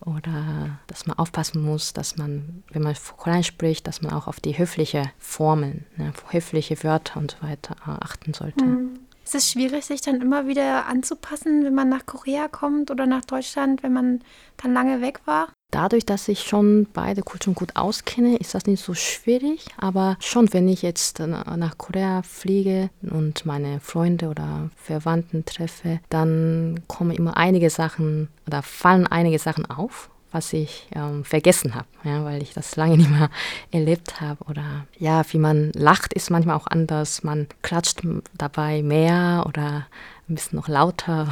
Oder 0.00 0.78
dass 0.86 1.06
man 1.06 1.18
aufpassen 1.18 1.62
muss, 1.62 1.92
dass 1.92 2.16
man, 2.16 2.62
wenn 2.70 2.82
man 2.82 2.94
Koreanisch 3.16 3.48
spricht, 3.48 3.86
dass 3.86 4.00
man 4.02 4.12
auch 4.12 4.26
auf 4.26 4.40
die 4.40 4.56
höfliche 4.56 5.10
Formeln, 5.18 5.86
ne, 5.96 6.12
höfliche 6.30 6.82
Wörter 6.82 7.18
und 7.18 7.32
so 7.32 7.46
weiter 7.46 7.76
äh, 7.86 7.90
achten 7.90 8.32
sollte. 8.32 8.64
Mhm. 8.64 9.00
Ist 9.24 9.34
es 9.34 9.50
schwierig, 9.50 9.84
sich 9.84 10.00
dann 10.00 10.22
immer 10.22 10.46
wieder 10.46 10.86
anzupassen, 10.86 11.64
wenn 11.64 11.74
man 11.74 11.90
nach 11.90 12.06
Korea 12.06 12.48
kommt 12.48 12.90
oder 12.90 13.04
nach 13.04 13.24
Deutschland, 13.26 13.82
wenn 13.82 13.92
man 13.92 14.20
dann 14.56 14.72
lange 14.72 15.02
weg 15.02 15.20
war? 15.26 15.48
Dadurch, 15.70 16.06
dass 16.06 16.28
ich 16.28 16.44
schon 16.44 16.86
beide 16.94 17.22
Kulturen 17.22 17.54
gut 17.54 17.76
auskenne, 17.76 18.36
ist 18.38 18.54
das 18.54 18.66
nicht 18.66 18.82
so 18.82 18.94
schwierig. 18.94 19.66
Aber 19.76 20.16
schon, 20.18 20.52
wenn 20.54 20.66
ich 20.66 20.80
jetzt 20.80 21.18
nach 21.18 21.76
Korea 21.76 22.22
fliege 22.22 22.88
und 23.02 23.44
meine 23.44 23.80
Freunde 23.80 24.28
oder 24.28 24.70
Verwandten 24.76 25.44
treffe, 25.44 26.00
dann 26.08 26.80
kommen 26.86 27.10
immer 27.10 27.36
einige 27.36 27.68
Sachen 27.68 28.28
oder 28.46 28.62
fallen 28.62 29.06
einige 29.06 29.38
Sachen 29.38 29.66
auf 29.66 30.10
was 30.30 30.52
ich 30.52 30.86
ähm, 30.94 31.24
vergessen 31.24 31.74
habe, 31.74 31.86
ja, 32.04 32.24
weil 32.24 32.42
ich 32.42 32.52
das 32.52 32.76
lange 32.76 32.96
nicht 32.98 33.10
mehr 33.10 33.30
erlebt 33.70 34.20
habe. 34.20 34.44
Oder 34.44 34.86
ja, 34.98 35.22
wie 35.30 35.38
man 35.38 35.72
lacht, 35.74 36.12
ist 36.12 36.30
manchmal 36.30 36.56
auch 36.56 36.66
anders. 36.66 37.22
Man 37.22 37.46
klatscht 37.62 38.02
dabei 38.36 38.82
mehr 38.82 39.44
oder 39.46 39.86
ein 40.28 40.34
bisschen 40.34 40.56
noch 40.56 40.68
lauter. 40.68 41.28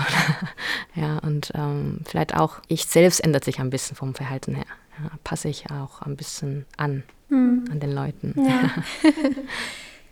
ja, 0.95 1.19
und 1.19 1.53
ähm, 1.55 2.00
vielleicht 2.05 2.35
auch 2.35 2.61
ich 2.69 2.87
selbst 2.87 3.21
ändert 3.21 3.45
sich 3.45 3.59
ein 3.59 3.71
bisschen 3.71 3.97
vom 3.97 4.15
Verhalten 4.15 4.55
her. 4.55 4.67
Ja, 4.99 5.11
passe 5.25 5.49
ich 5.49 5.71
auch 5.71 6.03
ein 6.03 6.17
bisschen 6.17 6.65
an, 6.76 7.03
hm. 7.29 7.65
an 7.71 7.81
den 7.81 7.93
Leuten. 7.93 8.35
Ja. 8.37 8.71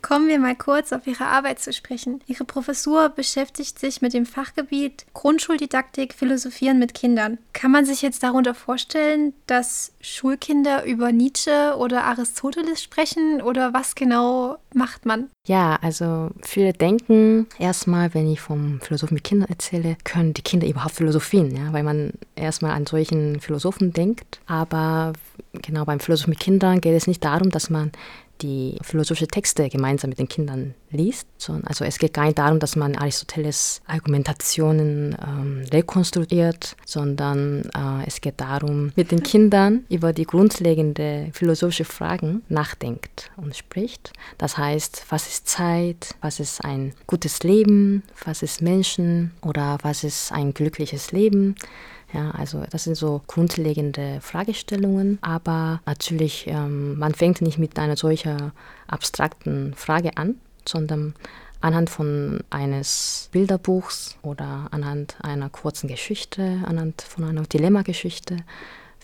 Kommen 0.05 0.27
wir 0.27 0.37
mal 0.37 0.55
kurz 0.55 0.93
auf 0.93 1.07
Ihre 1.07 1.25
Arbeit 1.25 1.57
zu 1.57 1.73
sprechen. 1.73 2.21
Ihre 2.27 2.45
Professur 2.45 3.09
beschäftigt 3.09 3.79
sich 3.79 4.03
mit 4.03 4.13
dem 4.13 4.27
Fachgebiet 4.27 5.03
Grundschuldidaktik, 5.15 6.13
Philosophieren 6.13 6.77
mit 6.77 6.93
Kindern. 6.93 7.39
Kann 7.53 7.71
man 7.71 7.87
sich 7.87 8.03
jetzt 8.03 8.21
darunter 8.21 8.53
vorstellen, 8.53 9.33
dass 9.47 9.93
Schulkinder 10.01 10.85
über 10.85 11.11
Nietzsche 11.11 11.73
oder 11.79 12.03
Aristoteles 12.03 12.83
sprechen 12.83 13.41
oder 13.41 13.73
was 13.73 13.95
genau 13.95 14.57
macht 14.75 15.07
man? 15.07 15.31
Ja, 15.47 15.79
also 15.81 16.29
viele 16.43 16.73
denken 16.73 17.47
erstmal, 17.57 18.13
wenn 18.13 18.31
ich 18.31 18.41
vom 18.41 18.81
Philosophen 18.81 19.15
mit 19.15 19.23
Kindern 19.23 19.49
erzähle, 19.49 19.97
können 20.03 20.35
die 20.35 20.43
Kinder 20.43 20.67
überhaupt 20.67 20.95
philosophieren, 20.95 21.55
ja, 21.55 21.73
weil 21.73 21.81
man 21.81 22.13
erstmal 22.35 22.71
an 22.71 22.85
solchen 22.85 23.39
Philosophen 23.39 23.91
denkt. 23.91 24.39
Aber 24.45 25.13
genau 25.53 25.83
beim 25.85 25.99
Philosophen 25.99 26.29
mit 26.29 26.39
Kindern 26.39 26.79
geht 26.79 26.95
es 26.95 27.07
nicht 27.07 27.23
darum, 27.23 27.49
dass 27.49 27.71
man 27.71 27.91
die 28.41 28.77
philosophische 28.81 29.27
Texte 29.27 29.69
gemeinsam 29.69 30.09
mit 30.09 30.19
den 30.19 30.27
Kindern 30.27 30.73
liest. 30.91 31.27
Also 31.65 31.85
es 31.85 31.97
geht 31.97 32.13
gar 32.13 32.25
nicht 32.25 32.37
darum, 32.37 32.59
dass 32.59 32.75
man 32.75 32.95
Aristoteles 32.95 33.81
Argumentationen 33.87 35.15
ähm, 35.25 35.63
rekonstruiert, 35.71 36.75
sondern 36.85 37.63
äh, 37.75 38.07
es 38.07 38.21
geht 38.21 38.39
darum, 38.41 38.91
mit 38.95 39.11
den 39.11 39.23
Kindern 39.23 39.85
über 39.89 40.13
die 40.13 40.25
grundlegenden 40.25 41.33
philosophischen 41.33 41.85
Fragen 41.85 42.43
nachdenkt 42.49 43.31
und 43.37 43.55
spricht. 43.55 44.13
Das 44.37 44.57
heißt, 44.57 45.05
was 45.09 45.27
ist 45.27 45.47
Zeit, 45.47 46.15
was 46.21 46.39
ist 46.39 46.63
ein 46.63 46.93
gutes 47.07 47.43
Leben, 47.43 48.03
was 48.23 48.41
ist 48.41 48.61
Menschen 48.61 49.31
oder 49.41 49.77
was 49.81 50.03
ist 50.03 50.31
ein 50.31 50.53
glückliches 50.53 51.11
Leben. 51.11 51.55
Ja, 52.15 52.31
also 52.31 52.63
das 52.69 52.85
sind 52.85 52.95
so 52.95 53.21
grundlegende 53.27 54.19
Fragestellungen, 54.21 55.19
aber 55.21 55.81
natürlich, 55.85 56.45
ähm, 56.47 56.97
man 56.97 57.13
fängt 57.13 57.41
nicht 57.41 57.57
mit 57.57 57.77
einer 57.77 57.97
solcher 57.97 58.53
abstrakten 58.87 59.73
Frage 59.75 60.15
an, 60.15 60.35
sondern 60.65 61.13
anhand 61.59 61.89
von 61.89 62.39
eines 62.49 63.27
Bilderbuchs 63.33 64.17
oder 64.21 64.69
anhand 64.71 65.17
einer 65.23 65.49
kurzen 65.49 65.89
Geschichte, 65.89 66.61
anhand 66.65 67.01
von 67.01 67.25
einer 67.25 67.41
Dilemma-Geschichte 67.41 68.37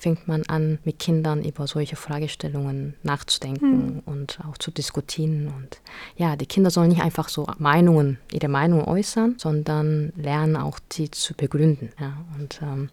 fängt 0.01 0.27
man 0.27 0.43
an, 0.47 0.79
mit 0.83 0.97
Kindern 0.97 1.43
über 1.43 1.67
solche 1.67 1.95
Fragestellungen 1.95 2.95
nachzudenken 3.03 3.95
mhm. 3.95 4.01
und 4.05 4.39
auch 4.49 4.57
zu 4.57 4.71
diskutieren. 4.71 5.53
Und 5.55 5.79
ja, 6.15 6.35
die 6.35 6.47
Kinder 6.47 6.71
sollen 6.71 6.89
nicht 6.89 7.03
einfach 7.03 7.29
so 7.29 7.45
Meinungen, 7.59 8.17
ihre 8.31 8.47
Meinungen 8.47 8.85
äußern, 8.85 9.35
sondern 9.37 10.11
lernen 10.15 10.55
auch 10.55 10.79
sie 10.91 11.11
zu 11.11 11.35
begründen. 11.35 11.89
Ja. 11.99 12.17
Und 12.39 12.61
ähm, 12.63 12.89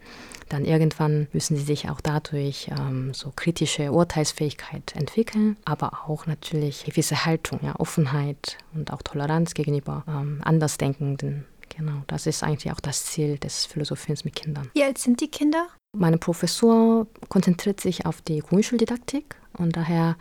dann 0.51 0.67
irgendwann 0.67 1.29
müssen 1.33 1.57
sie 1.57 1.65
sich 1.65 1.89
auch 1.89 2.03
dadurch 2.03 2.71
ähm, 2.79 3.15
so 3.15 3.33
kritische 3.35 3.91
Urteilsfähigkeit 3.91 4.95
entwickeln, 4.95 5.57
aber 5.65 6.09
auch 6.09 6.27
natürlich 6.27 6.85
gewisse 6.85 7.25
Haltung, 7.25 7.61
ja, 7.63 7.75
Offenheit 7.79 8.59
und 8.75 8.93
auch 8.93 9.01
Toleranz 9.01 9.55
gegenüber 9.55 10.05
ähm, 10.07 10.41
Andersdenkenden. 10.43 11.47
Genau, 11.71 12.03
das 12.07 12.27
ist 12.27 12.43
eigentlich 12.43 12.73
auch 12.73 12.81
das 12.81 13.07
Ziel 13.07 13.39
des 13.39 13.65
Philosophins 13.65 14.25
mit 14.25 14.35
Kindern. 14.35 14.71
Wie 14.75 14.83
alt 14.83 14.99
sind 14.99 15.21
die 15.21 15.29
Kinder? 15.29 15.69
Meine 15.97 16.19
Professur 16.19 17.07
konzentriert 17.31 17.81
sich 17.81 18.05
auf 18.05 18.21
die 18.21 18.41
Grundschuldidaktik 18.41 19.37
und 19.57 19.75
daher 19.75 20.17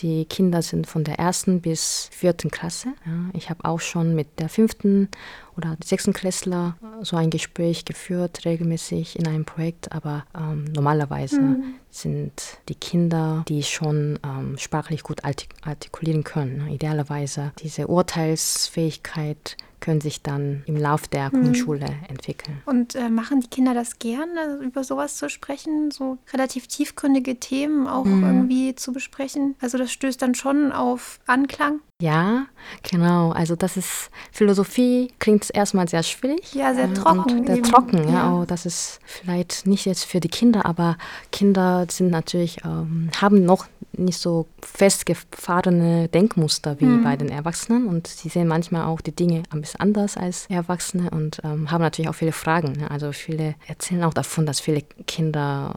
die 0.00 0.24
Kinder 0.24 0.62
sind 0.62 0.88
von 0.88 1.04
der 1.04 1.20
ersten 1.20 1.60
bis 1.60 2.08
vierten 2.10 2.50
Klasse. 2.50 2.88
Ja, 3.06 3.30
ich 3.32 3.48
habe 3.48 3.64
auch 3.64 3.80
schon 3.80 4.16
mit 4.16 4.40
der 4.40 4.48
fünften 4.48 5.08
oder 5.56 5.76
sechsten 5.82 6.12
Klässler 6.12 6.76
so 7.02 7.16
ein 7.16 7.30
Gespräch 7.30 7.84
geführt, 7.84 8.44
regelmäßig 8.44 9.16
in 9.16 9.28
einem 9.28 9.44
Projekt, 9.44 9.92
aber 9.92 10.24
ähm, 10.36 10.64
normalerweise 10.64 11.40
mhm. 11.40 11.74
sind 11.88 12.58
die 12.68 12.74
Kinder, 12.74 13.44
die 13.46 13.62
schon 13.62 14.18
ähm, 14.24 14.58
sprachlich 14.58 15.04
gut 15.04 15.22
artikulieren 15.24 16.24
können. 16.24 16.64
Ne? 16.64 16.74
Idealerweise 16.74 17.52
diese 17.60 17.86
Urteilsfähigkeit 17.86 19.56
können 19.82 20.00
sich 20.00 20.22
dann 20.22 20.62
im 20.66 20.76
Lauf 20.76 21.08
der 21.08 21.26
mhm. 21.26 21.42
Grundschule 21.42 21.86
entwickeln. 22.08 22.62
Und 22.64 22.94
äh, 22.94 23.10
machen 23.10 23.40
die 23.40 23.48
Kinder 23.48 23.74
das 23.74 23.98
gern, 23.98 24.30
also 24.38 24.64
über 24.64 24.84
sowas 24.84 25.16
zu 25.16 25.28
sprechen, 25.28 25.90
so 25.90 26.16
relativ 26.32 26.66
tiefgründige 26.68 27.38
Themen 27.38 27.86
auch 27.86 28.06
mhm. 28.06 28.24
irgendwie 28.24 28.74
zu 28.74 28.92
besprechen? 28.92 29.56
Also 29.60 29.76
das 29.76 29.92
stößt 29.92 30.22
dann 30.22 30.34
schon 30.34 30.72
auf 30.72 31.20
Anklang? 31.26 31.80
Ja, 32.00 32.46
genau. 32.82 33.30
Also 33.30 33.54
das 33.54 33.76
ist 33.76 34.10
Philosophie 34.32 35.12
klingt 35.18 35.54
erstmal 35.54 35.86
sehr 35.88 36.02
schwierig. 36.02 36.54
Ja, 36.54 36.74
sehr 36.74 36.92
trocken. 36.94 37.46
Sehr 37.46 37.62
trocken, 37.62 38.08
ja. 38.08 38.12
ja. 38.12 38.34
Oh, 38.34 38.44
das 38.44 38.66
ist 38.66 38.98
vielleicht 39.04 39.66
nicht 39.66 39.84
jetzt 39.84 40.04
für 40.04 40.18
die 40.18 40.28
Kinder, 40.28 40.66
aber 40.66 40.96
Kinder 41.30 41.86
sind 41.90 42.10
natürlich 42.10 42.64
ähm, 42.64 43.10
haben 43.20 43.44
noch 43.44 43.66
nicht 43.96 44.18
so 44.18 44.46
festgefahrene 44.62 46.08
Denkmuster 46.08 46.80
wie 46.80 46.86
mhm. 46.86 47.04
bei 47.04 47.16
den 47.16 47.28
Erwachsenen 47.28 47.86
und 47.86 48.06
sie 48.06 48.28
sehen 48.28 48.48
manchmal 48.48 48.86
auch 48.86 49.00
die 49.00 49.14
Dinge 49.14 49.42
ein 49.50 49.60
bisschen 49.60 49.80
anders 49.80 50.16
als 50.16 50.46
Erwachsene 50.48 51.10
und 51.10 51.40
ähm, 51.44 51.70
haben 51.70 51.82
natürlich 51.82 52.08
auch 52.08 52.14
viele 52.14 52.32
Fragen. 52.32 52.72
Ne? 52.72 52.90
Also 52.90 53.12
viele 53.12 53.54
erzählen 53.66 54.04
auch 54.04 54.14
davon, 54.14 54.46
dass 54.46 54.60
viele 54.60 54.82
Kinder 55.06 55.74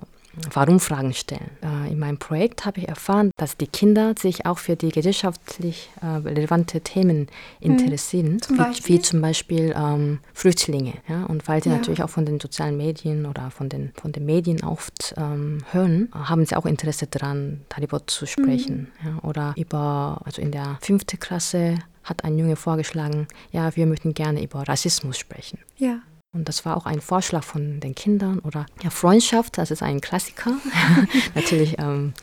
Warum-Fragen 0.54 1.13
stellen. 1.13 1.50
Äh, 1.62 1.92
in 1.92 2.00
meinem 2.00 2.18
Projekt 2.18 2.65
habe 2.65 2.80
ich 2.80 2.88
erfahren, 2.88 3.32
dass 3.38 3.58
die 3.58 3.68
Kinder 3.68 4.15
sich 4.18 4.46
auch 4.46 4.58
für 4.58 4.75
die 4.75 4.89
gesellschaftlich 4.89 5.89
äh, 6.01 6.06
relevante 6.06 6.82
Themen 6.82 7.20
mhm. 7.20 7.27
interessieren, 7.60 8.42
zum 8.42 8.58
wie, 8.58 8.88
wie, 8.88 9.00
zum 9.00 9.22
Beispiel 9.22 9.74
ähm, 9.77 10.20
Flüchtlinge. 10.34 10.94
Ja? 11.08 11.25
Und 11.25 11.48
weil 11.48 11.63
sie 11.63 11.70
ja. 11.70 11.77
natürlich 11.77 12.04
auch 12.04 12.10
von 12.10 12.25
den 12.25 12.39
sozialen 12.39 12.77
Medien 12.77 13.25
oder 13.25 13.51
von 13.51 13.70
den, 13.70 13.92
von 13.96 14.12
den 14.12 14.25
Medien 14.25 14.63
oft 14.63 15.13
ähm, 15.18 15.60
hören, 15.72 16.10
haben 16.13 16.46
sie 16.46 16.56
auch 16.56 16.65
Interesse 16.65 17.08
daran, 17.08 17.62
darüber 17.70 18.06
zu 18.08 18.25
sprechen. 18.25 18.92
Mhm. 19.01 19.08
Ja? 19.08 19.24
Oder 19.24 19.54
über, 19.58 20.22
also 20.25 20.42
in 20.42 20.51
der 20.51 20.77
fünften 20.82 21.20
Klasse 21.20 21.80
hat 22.04 22.24
ein 22.24 22.38
Junge 22.38 22.56
vorgeschlagen, 22.56 23.27
ja, 23.51 23.75
wir 23.75 23.86
möchten 23.88 24.13
gerne 24.13 24.44
über 24.44 24.68
Rassismus 24.68 25.18
sprechen. 25.18 25.60
Ja. 25.77 26.00
Und 26.36 26.50
das 26.50 26.65
war 26.65 26.75
auch 26.75 26.86
ein 26.86 27.00
Vorschlag 27.00 27.44
von 27.44 27.80
den 27.80 27.96
Kindern 27.96 28.39
oder 28.39 28.65
ja, 28.84 28.89
Freundschaft, 28.89 29.58
das 29.58 29.72
ist 29.72 29.82
ein 29.82 30.01
Klassiker. 30.01 30.51
Natürlich, 31.34 31.80
ähm, 31.80 32.13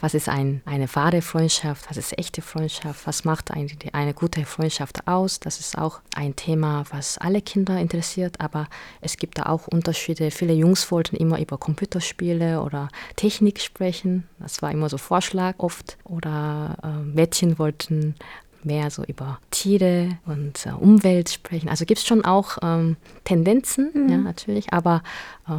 was 0.00 0.14
ist 0.14 0.28
ein, 0.28 0.62
eine 0.66 0.88
wahre 0.94 1.20
Freundschaft, 1.20 1.90
was 1.90 1.96
ist 1.96 2.16
echte 2.16 2.42
Freundschaft, 2.42 3.08
was 3.08 3.24
macht 3.24 3.50
eine, 3.50 3.68
eine 3.92 4.14
gute 4.14 4.44
Freundschaft 4.44 5.08
aus? 5.08 5.40
Das 5.40 5.58
ist 5.58 5.76
auch 5.76 6.00
ein 6.14 6.36
Thema, 6.36 6.84
was 6.90 7.18
alle 7.18 7.42
Kinder 7.42 7.76
interessiert, 7.76 8.40
aber 8.40 8.68
es 9.00 9.16
gibt 9.16 9.38
da 9.38 9.46
auch 9.46 9.66
Unterschiede. 9.66 10.30
Viele 10.30 10.52
Jungs 10.52 10.88
wollten 10.92 11.16
immer 11.16 11.40
über 11.40 11.58
Computerspiele 11.58 12.62
oder 12.62 12.88
Technik 13.16 13.60
sprechen, 13.60 14.28
das 14.38 14.62
war 14.62 14.70
immer 14.70 14.88
so 14.88 14.98
Vorschlag 14.98 15.54
oft. 15.58 15.96
Oder 16.04 16.76
äh, 16.82 17.02
Mädchen 17.02 17.58
wollten 17.58 18.14
mehr 18.66 18.90
so 18.90 19.04
über 19.04 19.38
Tiere 19.50 20.18
und 20.26 20.66
äh, 20.66 20.70
Umwelt 20.70 21.30
sprechen. 21.30 21.68
Also 21.68 21.84
gibt 21.84 22.00
es 22.00 22.06
schon 22.06 22.24
auch 22.24 22.58
ähm, 22.62 22.96
Tendenzen, 23.24 23.90
mhm. 23.94 24.08
ja, 24.08 24.16
natürlich, 24.18 24.72
aber 24.72 25.02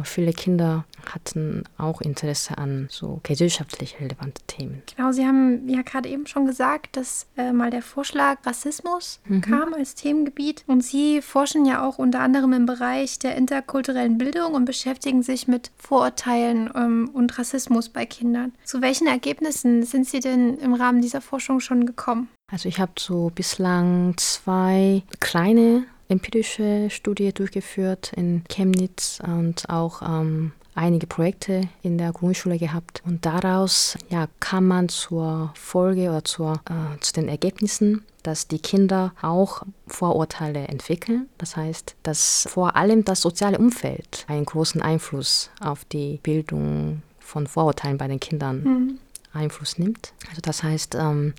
viele 0.04 0.32
Kinder 0.32 0.84
hatten 1.12 1.64
auch 1.78 2.00
Interesse 2.00 2.58
an 2.58 2.88
so 2.90 3.20
gesellschaftlich 3.22 3.96
relevante 4.00 4.42
Themen. 4.46 4.82
Genau, 4.94 5.12
Sie 5.12 5.26
haben 5.26 5.68
ja 5.68 5.82
gerade 5.82 6.08
eben 6.08 6.26
schon 6.26 6.46
gesagt, 6.46 6.96
dass 6.96 7.26
äh, 7.36 7.52
mal 7.52 7.70
der 7.70 7.82
Vorschlag 7.82 8.38
Rassismus 8.44 9.20
mhm. 9.26 9.40
kam 9.40 9.74
als 9.74 9.94
Themengebiet. 9.94 10.64
Und 10.66 10.82
Sie 10.82 11.22
forschen 11.22 11.64
ja 11.64 11.86
auch 11.86 11.98
unter 11.98 12.20
anderem 12.20 12.52
im 12.52 12.66
Bereich 12.66 13.18
der 13.18 13.36
interkulturellen 13.36 14.18
Bildung 14.18 14.54
und 14.54 14.64
beschäftigen 14.64 15.22
sich 15.22 15.48
mit 15.48 15.70
Vorurteilen 15.78 16.70
ähm, 16.74 17.10
und 17.12 17.38
Rassismus 17.38 17.88
bei 17.88 18.04
Kindern. 18.06 18.52
Zu 18.64 18.82
welchen 18.82 19.06
Ergebnissen 19.06 19.84
sind 19.84 20.06
Sie 20.06 20.20
denn 20.20 20.58
im 20.58 20.74
Rahmen 20.74 21.00
dieser 21.00 21.20
Forschung 21.20 21.60
schon 21.60 21.86
gekommen? 21.86 22.28
Also 22.50 22.68
ich 22.68 22.80
habe 22.80 22.92
so 22.98 23.30
bislang 23.34 24.14
zwei 24.16 25.02
kleine 25.20 25.84
empirische 26.08 26.88
Studie 26.90 27.32
durchgeführt 27.32 28.12
in 28.16 28.42
Chemnitz 28.48 29.20
und 29.24 29.68
auch 29.68 30.02
ähm, 30.02 30.52
einige 30.74 31.06
Projekte 31.06 31.68
in 31.82 31.98
der 31.98 32.12
Grundschule 32.12 32.58
gehabt 32.58 33.02
und 33.04 33.26
daraus 33.26 33.98
ja, 34.10 34.28
kam 34.40 34.68
man 34.68 34.88
zur 34.88 35.52
Folge 35.54 36.08
oder 36.08 36.24
zur, 36.24 36.60
äh, 36.70 37.00
zu 37.00 37.12
den 37.12 37.28
Ergebnissen, 37.28 38.04
dass 38.22 38.46
die 38.46 38.60
Kinder 38.60 39.12
auch 39.20 39.62
Vorurteile 39.86 40.68
entwickeln. 40.68 41.28
Das 41.36 41.56
heißt, 41.56 41.96
dass 42.02 42.46
vor 42.48 42.76
allem 42.76 43.04
das 43.04 43.20
soziale 43.20 43.58
Umfeld 43.58 44.24
einen 44.28 44.44
großen 44.44 44.80
Einfluss 44.80 45.50
auf 45.60 45.84
die 45.84 46.20
Bildung 46.22 47.02
von 47.18 47.46
Vorurteilen 47.46 47.98
bei 47.98 48.08
den 48.08 48.20
Kindern 48.20 48.62
mhm. 48.62 48.98
Einfluss 49.32 49.78
nimmt. 49.78 50.12
Also 50.28 50.40
das 50.42 50.62
heißt, 50.62 50.94
ähm, 50.94 51.34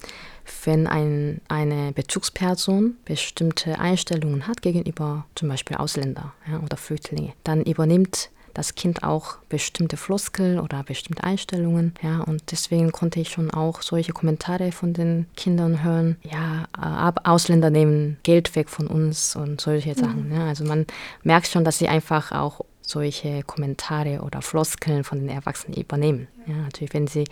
wenn 0.65 0.87
ein, 0.87 1.41
eine 1.47 1.91
Bezugsperson 1.93 2.95
bestimmte 3.05 3.79
Einstellungen 3.79 4.47
hat 4.47 4.61
gegenüber 4.61 5.25
zum 5.35 5.49
Beispiel 5.49 5.77
Ausländer 5.77 6.33
ja, 6.49 6.59
oder 6.59 6.77
Flüchtlinge, 6.77 7.33
dann 7.43 7.63
übernimmt 7.63 8.29
das 8.53 8.75
Kind 8.75 9.03
auch 9.03 9.37
bestimmte 9.47 9.95
Floskel 9.95 10.59
oder 10.59 10.83
bestimmte 10.83 11.23
Einstellungen. 11.23 11.93
Ja, 12.01 12.21
und 12.21 12.51
deswegen 12.51 12.91
konnte 12.91 13.19
ich 13.19 13.29
schon 13.29 13.51
auch 13.51 13.81
solche 13.81 14.11
Kommentare 14.11 14.71
von 14.71 14.93
den 14.93 15.27
Kindern 15.35 15.83
hören. 15.83 16.17
Ja, 16.23 16.65
aber 16.73 17.29
Ausländer 17.29 17.69
nehmen 17.69 18.17
Geld 18.23 18.55
weg 18.55 18.69
von 18.69 18.87
uns 18.87 19.35
und 19.35 19.61
solche 19.61 19.95
Sachen. 19.95 20.29
Mhm. 20.29 20.35
Ja, 20.35 20.47
also 20.47 20.65
man 20.65 20.85
merkt 21.23 21.47
schon, 21.47 21.63
dass 21.63 21.77
sie 21.77 21.87
einfach 21.87 22.31
auch 22.31 22.61
solche 22.81 23.43
Kommentare 23.43 24.21
oder 24.21 24.41
Floskeln 24.41 25.03
von 25.03 25.19
den 25.19 25.29
Erwachsenen 25.29 25.79
übernehmen. 25.79 26.27
Ja, 26.49 26.55
natürlich, 26.55 26.93
wenn 26.93 27.07
sie 27.07 27.25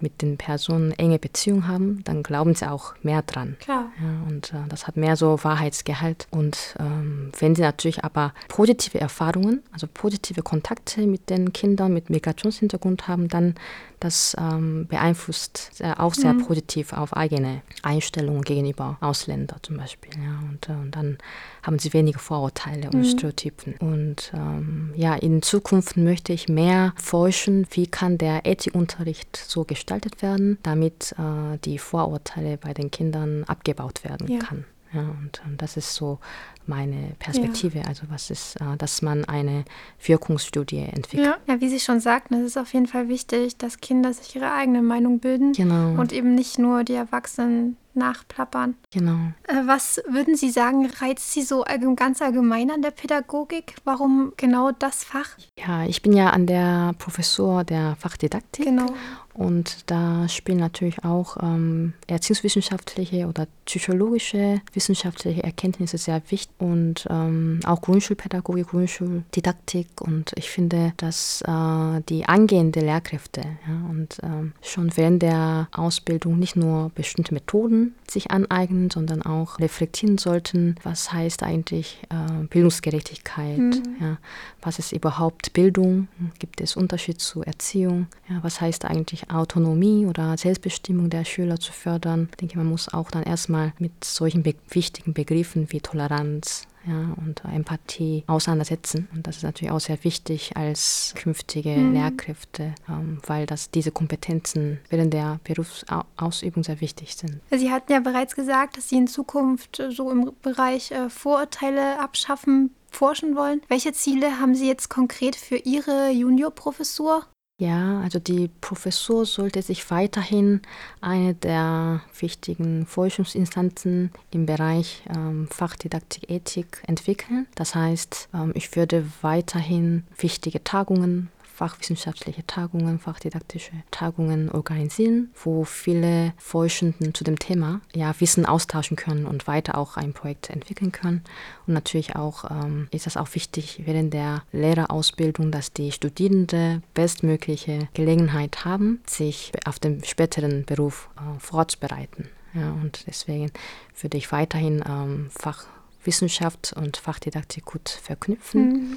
mit 0.00 0.20
den 0.20 0.36
Personen 0.36 0.92
enge 0.92 1.18
Beziehung 1.18 1.68
haben, 1.68 2.02
dann 2.04 2.22
glauben 2.22 2.54
sie 2.54 2.68
auch 2.68 2.94
mehr 3.02 3.22
dran. 3.22 3.56
Klar. 3.60 3.92
Ja, 4.00 4.28
und 4.28 4.52
äh, 4.52 4.68
das 4.68 4.86
hat 4.86 4.96
mehr 4.96 5.16
so 5.16 5.38
Wahrheitsgehalt. 5.42 6.26
Und 6.30 6.74
ähm, 6.80 7.30
wenn 7.38 7.54
sie 7.54 7.62
natürlich 7.62 8.04
aber 8.04 8.34
positive 8.48 9.00
Erfahrungen, 9.00 9.62
also 9.70 9.86
positive 9.86 10.42
Kontakte 10.42 11.06
mit 11.06 11.30
den 11.30 11.52
Kindern 11.52 11.94
mit 11.94 12.10
Migrationshintergrund 12.10 13.06
haben, 13.06 13.28
dann 13.28 13.54
das 14.00 14.36
ähm, 14.38 14.86
beeinflusst 14.88 15.70
äh, 15.78 15.92
auch 15.96 16.14
sehr 16.14 16.32
mhm. 16.32 16.46
positiv 16.46 16.92
auf 16.92 17.16
eigene 17.16 17.62
Einstellungen 17.82 18.42
gegenüber 18.42 18.96
Ausländern 19.00 19.60
zum 19.62 19.76
Beispiel. 19.76 20.10
Ja, 20.20 20.40
und, 20.50 20.68
äh, 20.68 20.72
und 20.72 20.96
dann 20.96 21.18
haben 21.62 21.78
sie 21.78 21.92
weniger 21.92 22.18
Vorurteile 22.18 22.90
und 22.90 22.96
mhm. 22.96 23.04
Stereotypen. 23.04 23.74
Und 23.78 24.32
ähm, 24.34 24.92
ja, 24.96 25.14
in 25.14 25.42
Zukunft 25.42 25.96
möchte 25.96 26.32
ich 26.32 26.48
mehr 26.48 26.92
forschen, 26.96 27.66
wie 27.70 27.86
kann 27.86 28.18
der 28.18 28.44
Ethikunterricht 28.62 29.36
so 29.36 29.64
gestaltet 29.64 30.22
werden, 30.22 30.58
damit 30.62 31.14
äh, 31.18 31.58
die 31.64 31.78
Vorurteile 31.78 32.58
bei 32.58 32.72
den 32.72 32.90
Kindern 32.90 33.44
abgebaut 33.44 34.04
werden 34.04 34.28
ja. 34.28 34.38
kann. 34.38 34.64
Ja, 34.92 35.00
und, 35.00 35.42
und, 35.46 35.62
das 35.62 35.76
ist 35.76 35.94
so 35.94 36.18
meine 36.66 37.14
Perspektive, 37.18 37.78
ja. 37.78 37.84
also 37.84 38.02
was 38.08 38.30
ist, 38.30 38.60
äh, 38.60 38.76
dass 38.76 39.02
man 39.02 39.24
eine 39.24 39.64
Wirkungsstudie 40.04 40.78
entwickelt. 40.78 41.26
Ja. 41.26 41.54
ja, 41.54 41.60
wie 41.60 41.68
Sie 41.68 41.80
schon 41.80 42.00
sagten, 42.00 42.34
es 42.34 42.44
ist 42.44 42.56
auf 42.56 42.72
jeden 42.74 42.86
Fall 42.86 43.08
wichtig, 43.08 43.56
dass 43.56 43.80
Kinder 43.80 44.12
sich 44.12 44.36
ihre 44.36 44.52
eigene 44.52 44.82
Meinung 44.82 45.18
bilden 45.18 45.52
genau. 45.52 46.00
und 46.00 46.12
eben 46.12 46.34
nicht 46.34 46.58
nur 46.58 46.84
die 46.84 46.94
Erwachsenen 46.94 47.76
nachplappern. 47.94 48.74
Genau. 48.90 49.18
Äh, 49.44 49.66
was 49.66 50.00
würden 50.08 50.36
Sie 50.36 50.50
sagen, 50.50 50.86
reizt 50.86 51.32
Sie 51.32 51.42
so 51.42 51.64
ganz 51.96 52.22
allgemein 52.22 52.70
an 52.70 52.82
der 52.82 52.90
Pädagogik? 52.90 53.76
Warum 53.84 54.32
genau 54.36 54.70
das 54.72 55.04
Fach? 55.04 55.36
Ja, 55.58 55.84
ich 55.84 56.02
bin 56.02 56.12
ja 56.12 56.30
an 56.30 56.46
der 56.46 56.94
Professur 56.98 57.64
der 57.64 57.96
Fachdidaktik. 57.96 58.64
Genau. 58.64 58.86
Und 59.34 59.90
da 59.90 60.28
spielen 60.28 60.58
natürlich 60.58 61.04
auch 61.04 61.36
ähm, 61.42 61.94
erziehungswissenschaftliche 62.06 63.26
oder 63.26 63.46
psychologische 63.64 64.60
wissenschaftliche 64.72 65.42
Erkenntnisse 65.42 65.98
sehr 65.98 66.22
wichtig 66.28 66.52
und 66.58 67.06
ähm, 67.08 67.60
auch 67.64 67.80
Grundschulpädagogik, 67.80 68.68
Grundschuldidaktik. 68.68 70.00
Und 70.00 70.32
ich 70.36 70.50
finde, 70.50 70.92
dass 70.96 71.42
äh, 71.42 72.00
die 72.08 72.26
angehende 72.26 72.80
Lehrkräfte 72.80 73.42
ja, 73.66 73.90
und 73.90 74.18
ähm, 74.22 74.52
schon 74.60 74.94
während 74.96 75.22
der 75.22 75.68
Ausbildung 75.72 76.38
nicht 76.38 76.56
nur 76.56 76.90
bestimmte 76.94 77.32
Methoden 77.32 77.94
sich 78.10 78.30
aneignen, 78.30 78.90
sondern 78.90 79.22
auch 79.22 79.58
reflektieren 79.58 80.18
sollten, 80.18 80.76
was 80.82 81.12
heißt 81.12 81.42
eigentlich 81.42 82.02
äh, 82.10 82.44
Bildungsgerechtigkeit, 82.44 83.58
mhm. 83.58 83.96
ja, 84.00 84.18
was 84.60 84.78
ist 84.78 84.92
überhaupt 84.92 85.52
Bildung, 85.52 86.08
gibt 86.38 86.60
es 86.60 86.76
Unterschied 86.76 87.20
zu 87.20 87.42
Erziehung, 87.42 88.08
ja, 88.28 88.38
was 88.42 88.60
heißt 88.60 88.84
eigentlich 88.84 89.21
Autonomie 89.30 90.06
oder 90.06 90.36
Selbstbestimmung 90.36 91.10
der 91.10 91.24
Schüler 91.24 91.58
zu 91.58 91.72
fördern. 91.72 92.28
Ich 92.30 92.36
denke, 92.36 92.58
man 92.58 92.66
muss 92.66 92.92
auch 92.92 93.10
dann 93.10 93.22
erstmal 93.22 93.72
mit 93.78 94.04
solchen 94.04 94.42
be 94.42 94.54
wichtigen 94.68 95.12
Begriffen 95.12 95.70
wie 95.70 95.80
Toleranz, 95.80 96.66
ja, 96.86 97.14
und 97.16 97.42
Empathie 97.44 98.24
auseinandersetzen. 98.26 99.08
Und 99.14 99.26
das 99.26 99.38
ist 99.38 99.42
natürlich 99.42 99.70
auch 99.70 99.80
sehr 99.80 100.02
wichtig 100.04 100.56
als 100.56 101.14
künftige 101.16 101.70
mhm. 101.70 101.92
Lehrkräfte, 101.92 102.74
ähm, 102.88 103.18
weil 103.26 103.46
das, 103.46 103.70
diese 103.70 103.90
Kompetenzen 103.90 104.80
während 104.90 105.12
der 105.12 105.40
Berufsausübung 105.44 106.64
sehr 106.64 106.80
wichtig 106.80 107.16
sind. 107.16 107.40
Sie 107.50 107.70
hatten 107.70 107.92
ja 107.92 108.00
bereits 108.00 108.34
gesagt, 108.34 108.76
dass 108.76 108.88
Sie 108.88 108.96
in 108.96 109.06
Zukunft 109.06 109.82
so 109.90 110.10
im 110.10 110.32
Bereich 110.42 110.90
äh, 110.90 111.08
Vorurteile 111.08 112.00
abschaffen 112.00 112.70
forschen 112.90 113.36
wollen. 113.36 113.62
Welche 113.68 113.92
Ziele 113.92 114.38
haben 114.38 114.54
Sie 114.54 114.68
jetzt 114.68 114.90
konkret 114.90 115.34
für 115.34 115.56
Ihre 115.56 116.10
Juniorprofessur? 116.10 117.24
Ja, 117.62 118.00
also 118.00 118.18
die 118.18 118.50
Professur 118.60 119.24
sollte 119.24 119.62
sich 119.62 119.88
weiterhin 119.88 120.62
eine 121.00 121.32
der 121.32 122.00
wichtigen 122.18 122.86
Forschungsinstanzen 122.86 124.10
im 124.32 124.46
Bereich 124.46 125.04
ähm, 125.08 125.46
Fachdidaktik, 125.48 126.28
Ethik 126.28 126.82
entwickeln. 126.88 127.46
Das 127.54 127.76
heißt, 127.76 128.30
ähm, 128.34 128.50
ich 128.56 128.74
würde 128.74 129.06
weiterhin 129.20 130.02
wichtige 130.18 130.64
Tagungen 130.64 131.30
fachwissenschaftliche 131.62 132.44
Tagungen, 132.44 132.98
fachdidaktische 132.98 133.70
Tagungen 133.92 134.50
organisieren, 134.50 135.30
wo 135.44 135.62
viele 135.62 136.32
Forschenden 136.36 137.14
zu 137.14 137.22
dem 137.22 137.38
Thema 137.38 137.80
ja, 137.94 138.12
Wissen 138.18 138.46
austauschen 138.46 138.96
können 138.96 139.26
und 139.26 139.46
weiter 139.46 139.78
auch 139.78 139.96
ein 139.96 140.12
Projekt 140.12 140.50
entwickeln 140.50 140.90
können. 140.90 141.22
Und 141.68 141.74
natürlich 141.74 142.16
auch 142.16 142.50
ähm, 142.50 142.88
ist 142.90 143.06
es 143.06 143.16
auch 143.16 143.32
wichtig 143.36 143.82
während 143.84 144.12
der 144.12 144.42
Lehrerausbildung, 144.50 145.52
dass 145.52 145.72
die 145.72 145.92
Studierenden 145.92 146.82
bestmögliche 146.94 147.88
Gelegenheit 147.94 148.64
haben, 148.64 149.00
sich 149.06 149.52
auf 149.64 149.78
den 149.78 150.02
späteren 150.02 150.64
Beruf 150.64 151.10
äh, 151.16 151.38
vorzubereiten. 151.38 152.28
Ja, 152.54 152.72
und 152.72 153.04
deswegen 153.06 153.52
würde 154.00 154.18
ich 154.18 154.32
weiterhin 154.32 154.82
ähm, 154.84 155.30
Fachwissenschaft 155.30 156.72
und 156.72 156.96
Fachdidaktik 156.96 157.64
gut 157.64 157.88
verknüpfen. 157.88 158.68
Mhm 158.68 158.96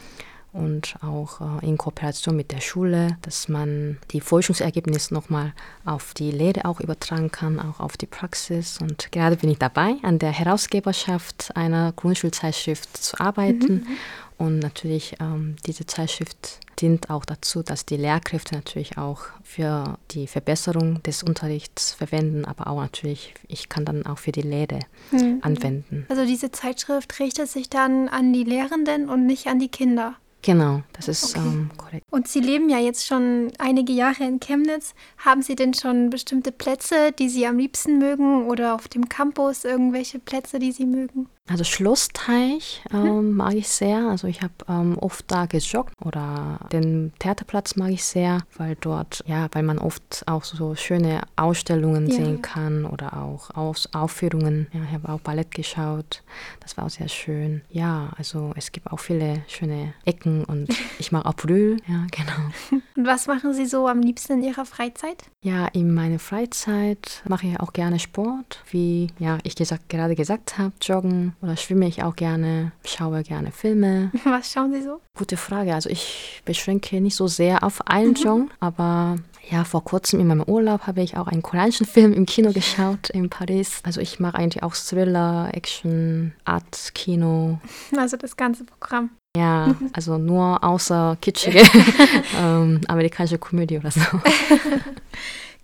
und 0.56 0.96
auch 1.02 1.41
äh, 1.41 1.68
in 1.68 1.78
Kooperation 1.78 2.36
mit 2.36 2.52
der 2.52 2.62
Schule, 2.62 3.18
dass 3.22 3.50
man 3.50 3.98
die 4.12 4.22
Forschungsergebnisse 4.22 5.13
nochmal 5.13 5.54
auf 5.84 6.13
die 6.13 6.32
Lehre 6.32 6.65
auch 6.65 6.80
übertragen 6.80 7.32
kann, 7.32 7.60
auch 7.60 7.80
auf 7.80 7.98
die 7.98 8.06
Praxis. 8.06 8.80
Und 8.82 9.12
gerade 9.12 9.36
bin 9.36 9.50
ich 9.50 9.60
dabei, 9.60 9.96
an 10.02 10.20
der 10.20 10.32
Herausgeberschaft 10.32 11.56
einer 11.56 11.91
Grundschulzeitschrift 11.91 12.98
zu 12.98 13.20
arbeiten. 13.20 13.74
Mhm. 13.74 13.88
Und 14.38 14.60
natürlich, 14.60 15.15
ähm, 15.22 15.56
diese 15.65 15.86
Zeitschrift 15.86 16.60
dient 16.80 17.10
auch 17.10 17.24
dazu, 17.24 17.63
dass 17.63 17.86
die 17.86 17.96
Lehrkräfte 17.96 18.56
natürlich 18.56 18.98
auch 18.98 19.22
für 19.44 19.98
die 20.12 20.28
Verbesserung 20.28 21.02
des 21.04 21.24
Unterrichts 21.24 21.94
verwenden, 21.94 22.44
aber 22.44 22.68
auch 22.68 22.82
natürlich, 22.82 23.34
ich 23.48 23.70
kann 23.70 23.86
dann 23.86 24.06
auch 24.06 24.18
für 24.18 24.34
die 24.34 24.41
Lehre 24.41 24.80
mhm. 25.12 25.39
anwenden. 25.41 26.06
Also 26.10 26.26
diese 26.26 26.52
Zeitschrift 26.52 27.18
richtet 27.20 27.48
sich 27.48 27.70
dann 27.70 28.10
an 28.10 28.34
die 28.34 28.44
Lehrenden 28.44 29.10
und 29.10 29.26
nicht 29.26 29.48
an 29.48 29.60
die 29.60 29.70
Kinder. 29.70 30.15
Genau, 30.46 30.84
das 30.94 31.08
ist 31.08 31.36
okay. 31.36 31.44
ähm, 31.44 31.72
korrekt. 31.76 32.06
Und 32.12 32.28
Sie 32.28 32.40
leben 32.40 32.70
ja 32.70 32.78
jetzt 32.78 33.08
schon 33.08 33.52
einige 33.58 33.94
Jahre 33.94 34.26
in 34.26 34.40
Chemnitz. 34.40 34.94
Haben 35.18 35.42
Sie 35.42 35.56
denn 35.56 35.74
schon 35.74 36.12
bestimmte 36.12 36.52
Plätze, 36.52 37.12
die 37.12 37.30
Sie 37.30 37.48
am 37.48 37.58
liebsten 37.58 37.98
mögen 37.98 38.46
oder 38.46 38.76
auf 38.76 38.88
dem 38.88 39.10
Campus 39.10 39.66
irgendwelche 39.66 40.20
Plätze, 40.20 40.60
die 40.60 40.72
Sie 40.72 40.86
mögen? 40.86 41.30
Also 41.48 41.64
Schlossteich 41.64 42.82
ähm, 42.92 43.30
mhm. 43.30 43.36
mag 43.36 43.54
ich 43.54 43.68
sehr. 43.68 44.10
Also 44.10 44.28
ich 44.28 44.42
habe 44.42 44.54
ähm, 44.68 44.98
oft 44.98 45.26
da 45.30 45.46
gejoggt 45.46 45.94
oder 46.04 46.60
den 46.72 47.14
Theaterplatz 47.20 47.76
mag 47.76 47.92
ich 47.92 48.04
sehr, 48.04 48.40
weil 48.58 48.76
dort, 48.82 49.24
ja, 49.28 49.48
weil 49.52 49.62
man 49.62 49.78
oft 49.78 50.24
auch 50.26 50.44
so 50.44 50.74
schöne 50.74 51.22
Ausstellungen 51.36 52.08
ja. 52.08 52.16
sehen 52.16 52.42
kann 52.42 52.86
oder 52.86 53.22
auch 53.22 53.52
Aus 53.56 53.90
Aufführungen. 53.94 54.68
Ja, 54.74 54.82
ich 54.86 54.94
habe 54.94 55.10
auch 55.10 55.20
Ballett 55.20 55.52
geschaut. 55.52 56.24
Das 56.62 56.78
war 56.78 56.86
auch 56.86 56.90
sehr 56.90 57.10
schön. 57.10 57.62
Ja, 57.70 58.12
also 58.18 58.52
es 58.56 58.72
gibt 58.72 58.92
auch 58.92 59.00
viele 59.00 59.44
schöne 59.48 59.94
Ecken 60.04 60.46
und 60.46 60.70
ich 61.00 61.12
mag 61.12 61.28
auch 61.28 61.36
Brühl. 61.36 61.78
Ja, 61.88 62.08
genau. 62.10 62.82
Und 62.98 63.06
was 63.06 63.28
machen 63.28 63.54
Sie 63.54 63.66
so 63.66 63.88
am 63.88 64.00
liebsten 64.00 64.34
in 64.34 64.44
Ihrer 64.44 64.66
Freizeit? 64.66 65.24
Ja, 65.44 65.68
in 65.68 65.94
meiner 65.94 66.18
Freizeit 66.20 67.24
mache 67.28 67.48
ich 67.48 67.60
auch 67.60 67.74
gerne 67.74 68.00
Sport, 68.00 68.64
wie 68.72 69.08
ja, 69.20 69.38
ich 69.44 69.56
gesagt, 69.56 69.90
gerade 69.90 70.16
gesagt 70.16 70.58
habe, 70.58 70.72
joggen 70.82 71.34
oder 71.42 71.58
schwimme 71.58 71.88
ich 71.88 72.04
auch 72.04 72.16
gerne, 72.16 72.72
schaue 72.86 73.24
gerne 73.24 73.52
Filme. 73.52 74.12
Was 74.24 74.52
schauen 74.52 74.72
Sie 74.72 74.82
so? 74.82 75.02
Gute 75.18 75.36
Frage. 75.36 75.74
Also 75.74 75.90
ich 75.90 76.42
beschränke 76.46 77.02
nicht 77.02 77.16
so 77.16 77.28
sehr 77.28 77.64
auf 77.64 77.86
einen 77.88 78.12
mhm. 78.12 78.14
Genre, 78.16 78.48
aber 78.60 79.18
Ja, 79.50 79.64
vor 79.64 79.84
kurzem 79.84 80.20
in 80.20 80.28
meinem 80.28 80.44
Urlaub 80.44 80.88
habe 80.88 81.02
ich 81.02 81.18
auch 81.18 81.28
einen 81.28 81.42
koreanischen 81.42 81.86
Film 81.96 82.14
im 82.14 82.26
Kino 82.26 82.52
geschaut 82.52 83.10
in 83.10 83.30
Paris. 83.30 83.80
Also 83.84 84.02
ich 84.02 84.20
mache 84.20 84.38
eigentlich 84.38 84.64
auch 84.64 84.74
Thriller, 84.74 85.50
Action, 85.54 86.34
Art, 86.46 86.92
Kino. 86.96 87.60
Also 87.98 88.18
das 88.18 88.38
ganze 88.38 88.64
Programm. 88.64 89.10
Ja, 89.36 89.76
also 89.93 90.17
nur 90.17 90.63
außer 90.63 91.17
kitschige 91.21 91.62
ähm, 92.39 92.82
amerikanische 92.88 93.38
Komödie 93.38 93.78
oder 93.78 93.91
so. 93.91 94.02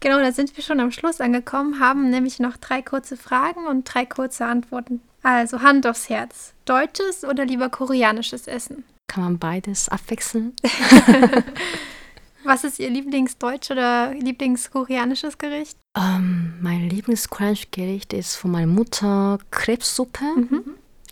Genau, 0.04 0.18
da 0.18 0.32
sind 0.32 0.58
wir 0.58 0.64
schon 0.64 0.80
am 0.80 0.92
Schluss 0.92 1.22
angekommen, 1.22 1.80
haben 1.80 2.10
nämlich 2.10 2.40
noch 2.40 2.58
drei 2.58 2.82
kurze 2.82 3.16
Fragen 3.16 3.68
und 3.68 3.84
drei 3.84 4.04
kurze 4.04 4.46
Antworten. 4.46 5.00
Also 5.22 5.62
Hand 5.62 5.86
aufs 5.86 6.10
Herz. 6.10 6.54
Deutsches 6.66 7.24
oder 7.24 7.46
lieber 7.46 7.70
koreanisches 7.70 8.48
Essen? 8.48 8.84
Kann 9.06 9.24
man 9.24 9.38
beides 9.38 9.90
abwechseln? 9.90 10.54
Was 12.44 12.64
ist 12.64 12.80
Ihr 12.80 12.90
Lieblingsdeutsch 12.90 13.70
oder 13.70 14.12
Lieblingskoreanisches 14.16 15.38
Gericht? 15.38 15.78
Ähm, 15.96 16.56
mein 16.62 16.90
Lieblingskoreanisches 16.90 17.70
Gericht 17.70 18.14
ist 18.14 18.36
von 18.36 18.50
meiner 18.50 18.66
Mutter 18.66 19.38
Krebssuppe. 19.52 20.26
Mhm. 20.36 20.64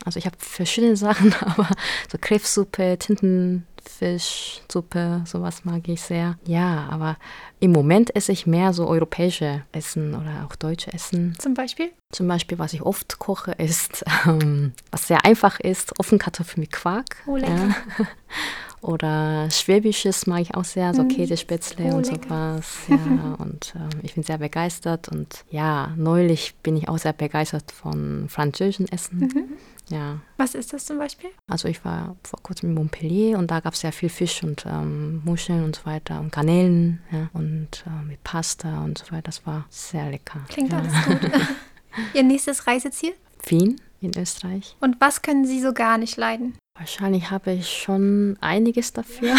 Also 0.05 0.17
ich 0.17 0.25
habe 0.25 0.37
verschiedene 0.39 0.95
Sachen, 0.95 1.33
aber 1.41 1.67
so 2.09 2.17
Krebssuppe, 2.19 2.97
Tintenfischsuppe, 2.97 5.23
sowas 5.25 5.65
mag 5.65 5.87
ich 5.87 6.01
sehr. 6.01 6.39
Ja, 6.45 6.87
aber 6.89 7.17
im 7.59 7.71
Moment 7.71 8.15
esse 8.15 8.31
ich 8.31 8.47
mehr 8.47 8.73
so 8.73 8.87
europäische 8.87 9.61
Essen 9.71 10.15
oder 10.15 10.45
auch 10.45 10.55
deutsche 10.55 10.91
Essen. 10.93 11.35
Zum 11.37 11.53
Beispiel? 11.53 11.91
Zum 12.11 12.27
Beispiel, 12.27 12.57
was 12.59 12.73
ich 12.73 12.81
oft 12.81 13.19
koche, 13.19 13.51
ist, 13.51 14.03
ähm, 14.25 14.73
was 14.91 15.07
sehr 15.07 15.23
einfach 15.25 15.59
ist, 15.59 15.99
Ofenkartoffeln 15.99 16.61
mit 16.61 16.71
Quark. 16.71 17.17
Oh, 17.27 17.35
lecker. 17.35 17.75
Ja. 17.97 18.05
Oder 18.81 19.49
Schwäbisches 19.51 20.25
mag 20.27 20.41
ich 20.41 20.55
auch 20.55 20.63
sehr, 20.63 20.93
so 20.93 21.03
mm. 21.03 21.09
Käsespätzle 21.09 21.91
oh, 21.91 21.97
und 21.97 22.05
sowas. 22.05 22.77
Ja, 22.87 23.35
und 23.39 23.73
ähm, 23.75 23.99
ich 24.03 24.15
bin 24.15 24.23
sehr 24.23 24.37
begeistert. 24.37 25.09
Und 25.09 25.43
ja, 25.49 25.93
neulich 25.97 26.55
bin 26.63 26.77
ich 26.77 26.87
auch 26.87 26.97
sehr 26.97 27.13
begeistert 27.13 27.71
von 27.71 28.27
französischen 28.29 28.87
Essen. 28.87 29.19
Mhm. 29.19 29.43
Ja. 29.89 30.19
Was 30.37 30.55
ist 30.55 30.71
das 30.71 30.85
zum 30.85 30.99
Beispiel? 30.99 31.31
Also 31.47 31.67
ich 31.67 31.83
war 31.83 32.15
vor 32.23 32.39
kurzem 32.43 32.69
in 32.69 32.75
Montpellier 32.75 33.37
und 33.37 33.49
da 33.49 33.59
gab 33.59 33.73
es 33.73 33.81
sehr 33.81 33.91
viel 33.91 34.09
Fisch 34.09 34.43
und 34.43 34.65
ähm, 34.67 35.21
Muscheln 35.25 35.63
und 35.63 35.75
so 35.75 35.85
weiter 35.85 36.19
und 36.19 36.31
Garnelen 36.31 37.01
ja, 37.11 37.29
und 37.33 37.83
äh, 37.87 38.05
mit 38.07 38.23
Pasta 38.23 38.83
und 38.83 38.99
so 38.99 39.11
weiter. 39.11 39.23
Das 39.23 39.45
war 39.45 39.65
sehr 39.69 40.09
lecker. 40.11 40.41
Klingt 40.47 40.71
ja. 40.71 40.79
alles 40.79 40.93
gut. 41.05 41.31
Ihr 42.13 42.23
nächstes 42.23 42.67
Reiseziel? 42.67 43.13
Wien 43.47 43.81
in 43.99 44.17
Österreich. 44.17 44.75
Und 44.79 45.01
was 45.01 45.21
können 45.21 45.45
Sie 45.45 45.59
so 45.59 45.73
gar 45.73 45.97
nicht 45.97 46.17
leiden? 46.17 46.55
Wahrscheinlich 46.79 47.29
habe 47.29 47.51
ich 47.51 47.69
schon 47.69 48.37
einiges 48.39 48.93
dafür, 48.93 49.35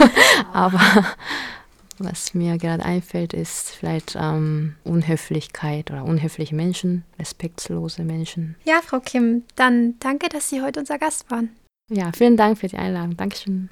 aber 0.52 0.80
was 1.98 2.34
mir 2.34 2.56
gerade 2.56 2.84
einfällt, 2.84 3.32
ist 3.32 3.70
vielleicht 3.70 4.16
ähm, 4.16 4.76
Unhöflichkeit 4.84 5.90
oder 5.90 6.04
unhöfliche 6.04 6.54
Menschen, 6.54 7.04
respektlose 7.18 8.04
Menschen. 8.04 8.54
Ja, 8.64 8.80
Frau 8.80 9.00
Kim, 9.00 9.42
dann 9.56 9.94
danke, 9.98 10.28
dass 10.28 10.48
Sie 10.48 10.62
heute 10.62 10.80
unser 10.80 10.98
Gast 10.98 11.30
waren. 11.30 11.50
Ja, 11.90 12.12
vielen 12.16 12.36
Dank 12.36 12.58
für 12.58 12.68
die 12.68 12.78
Einladung. 12.78 13.16
Dankeschön. 13.16 13.62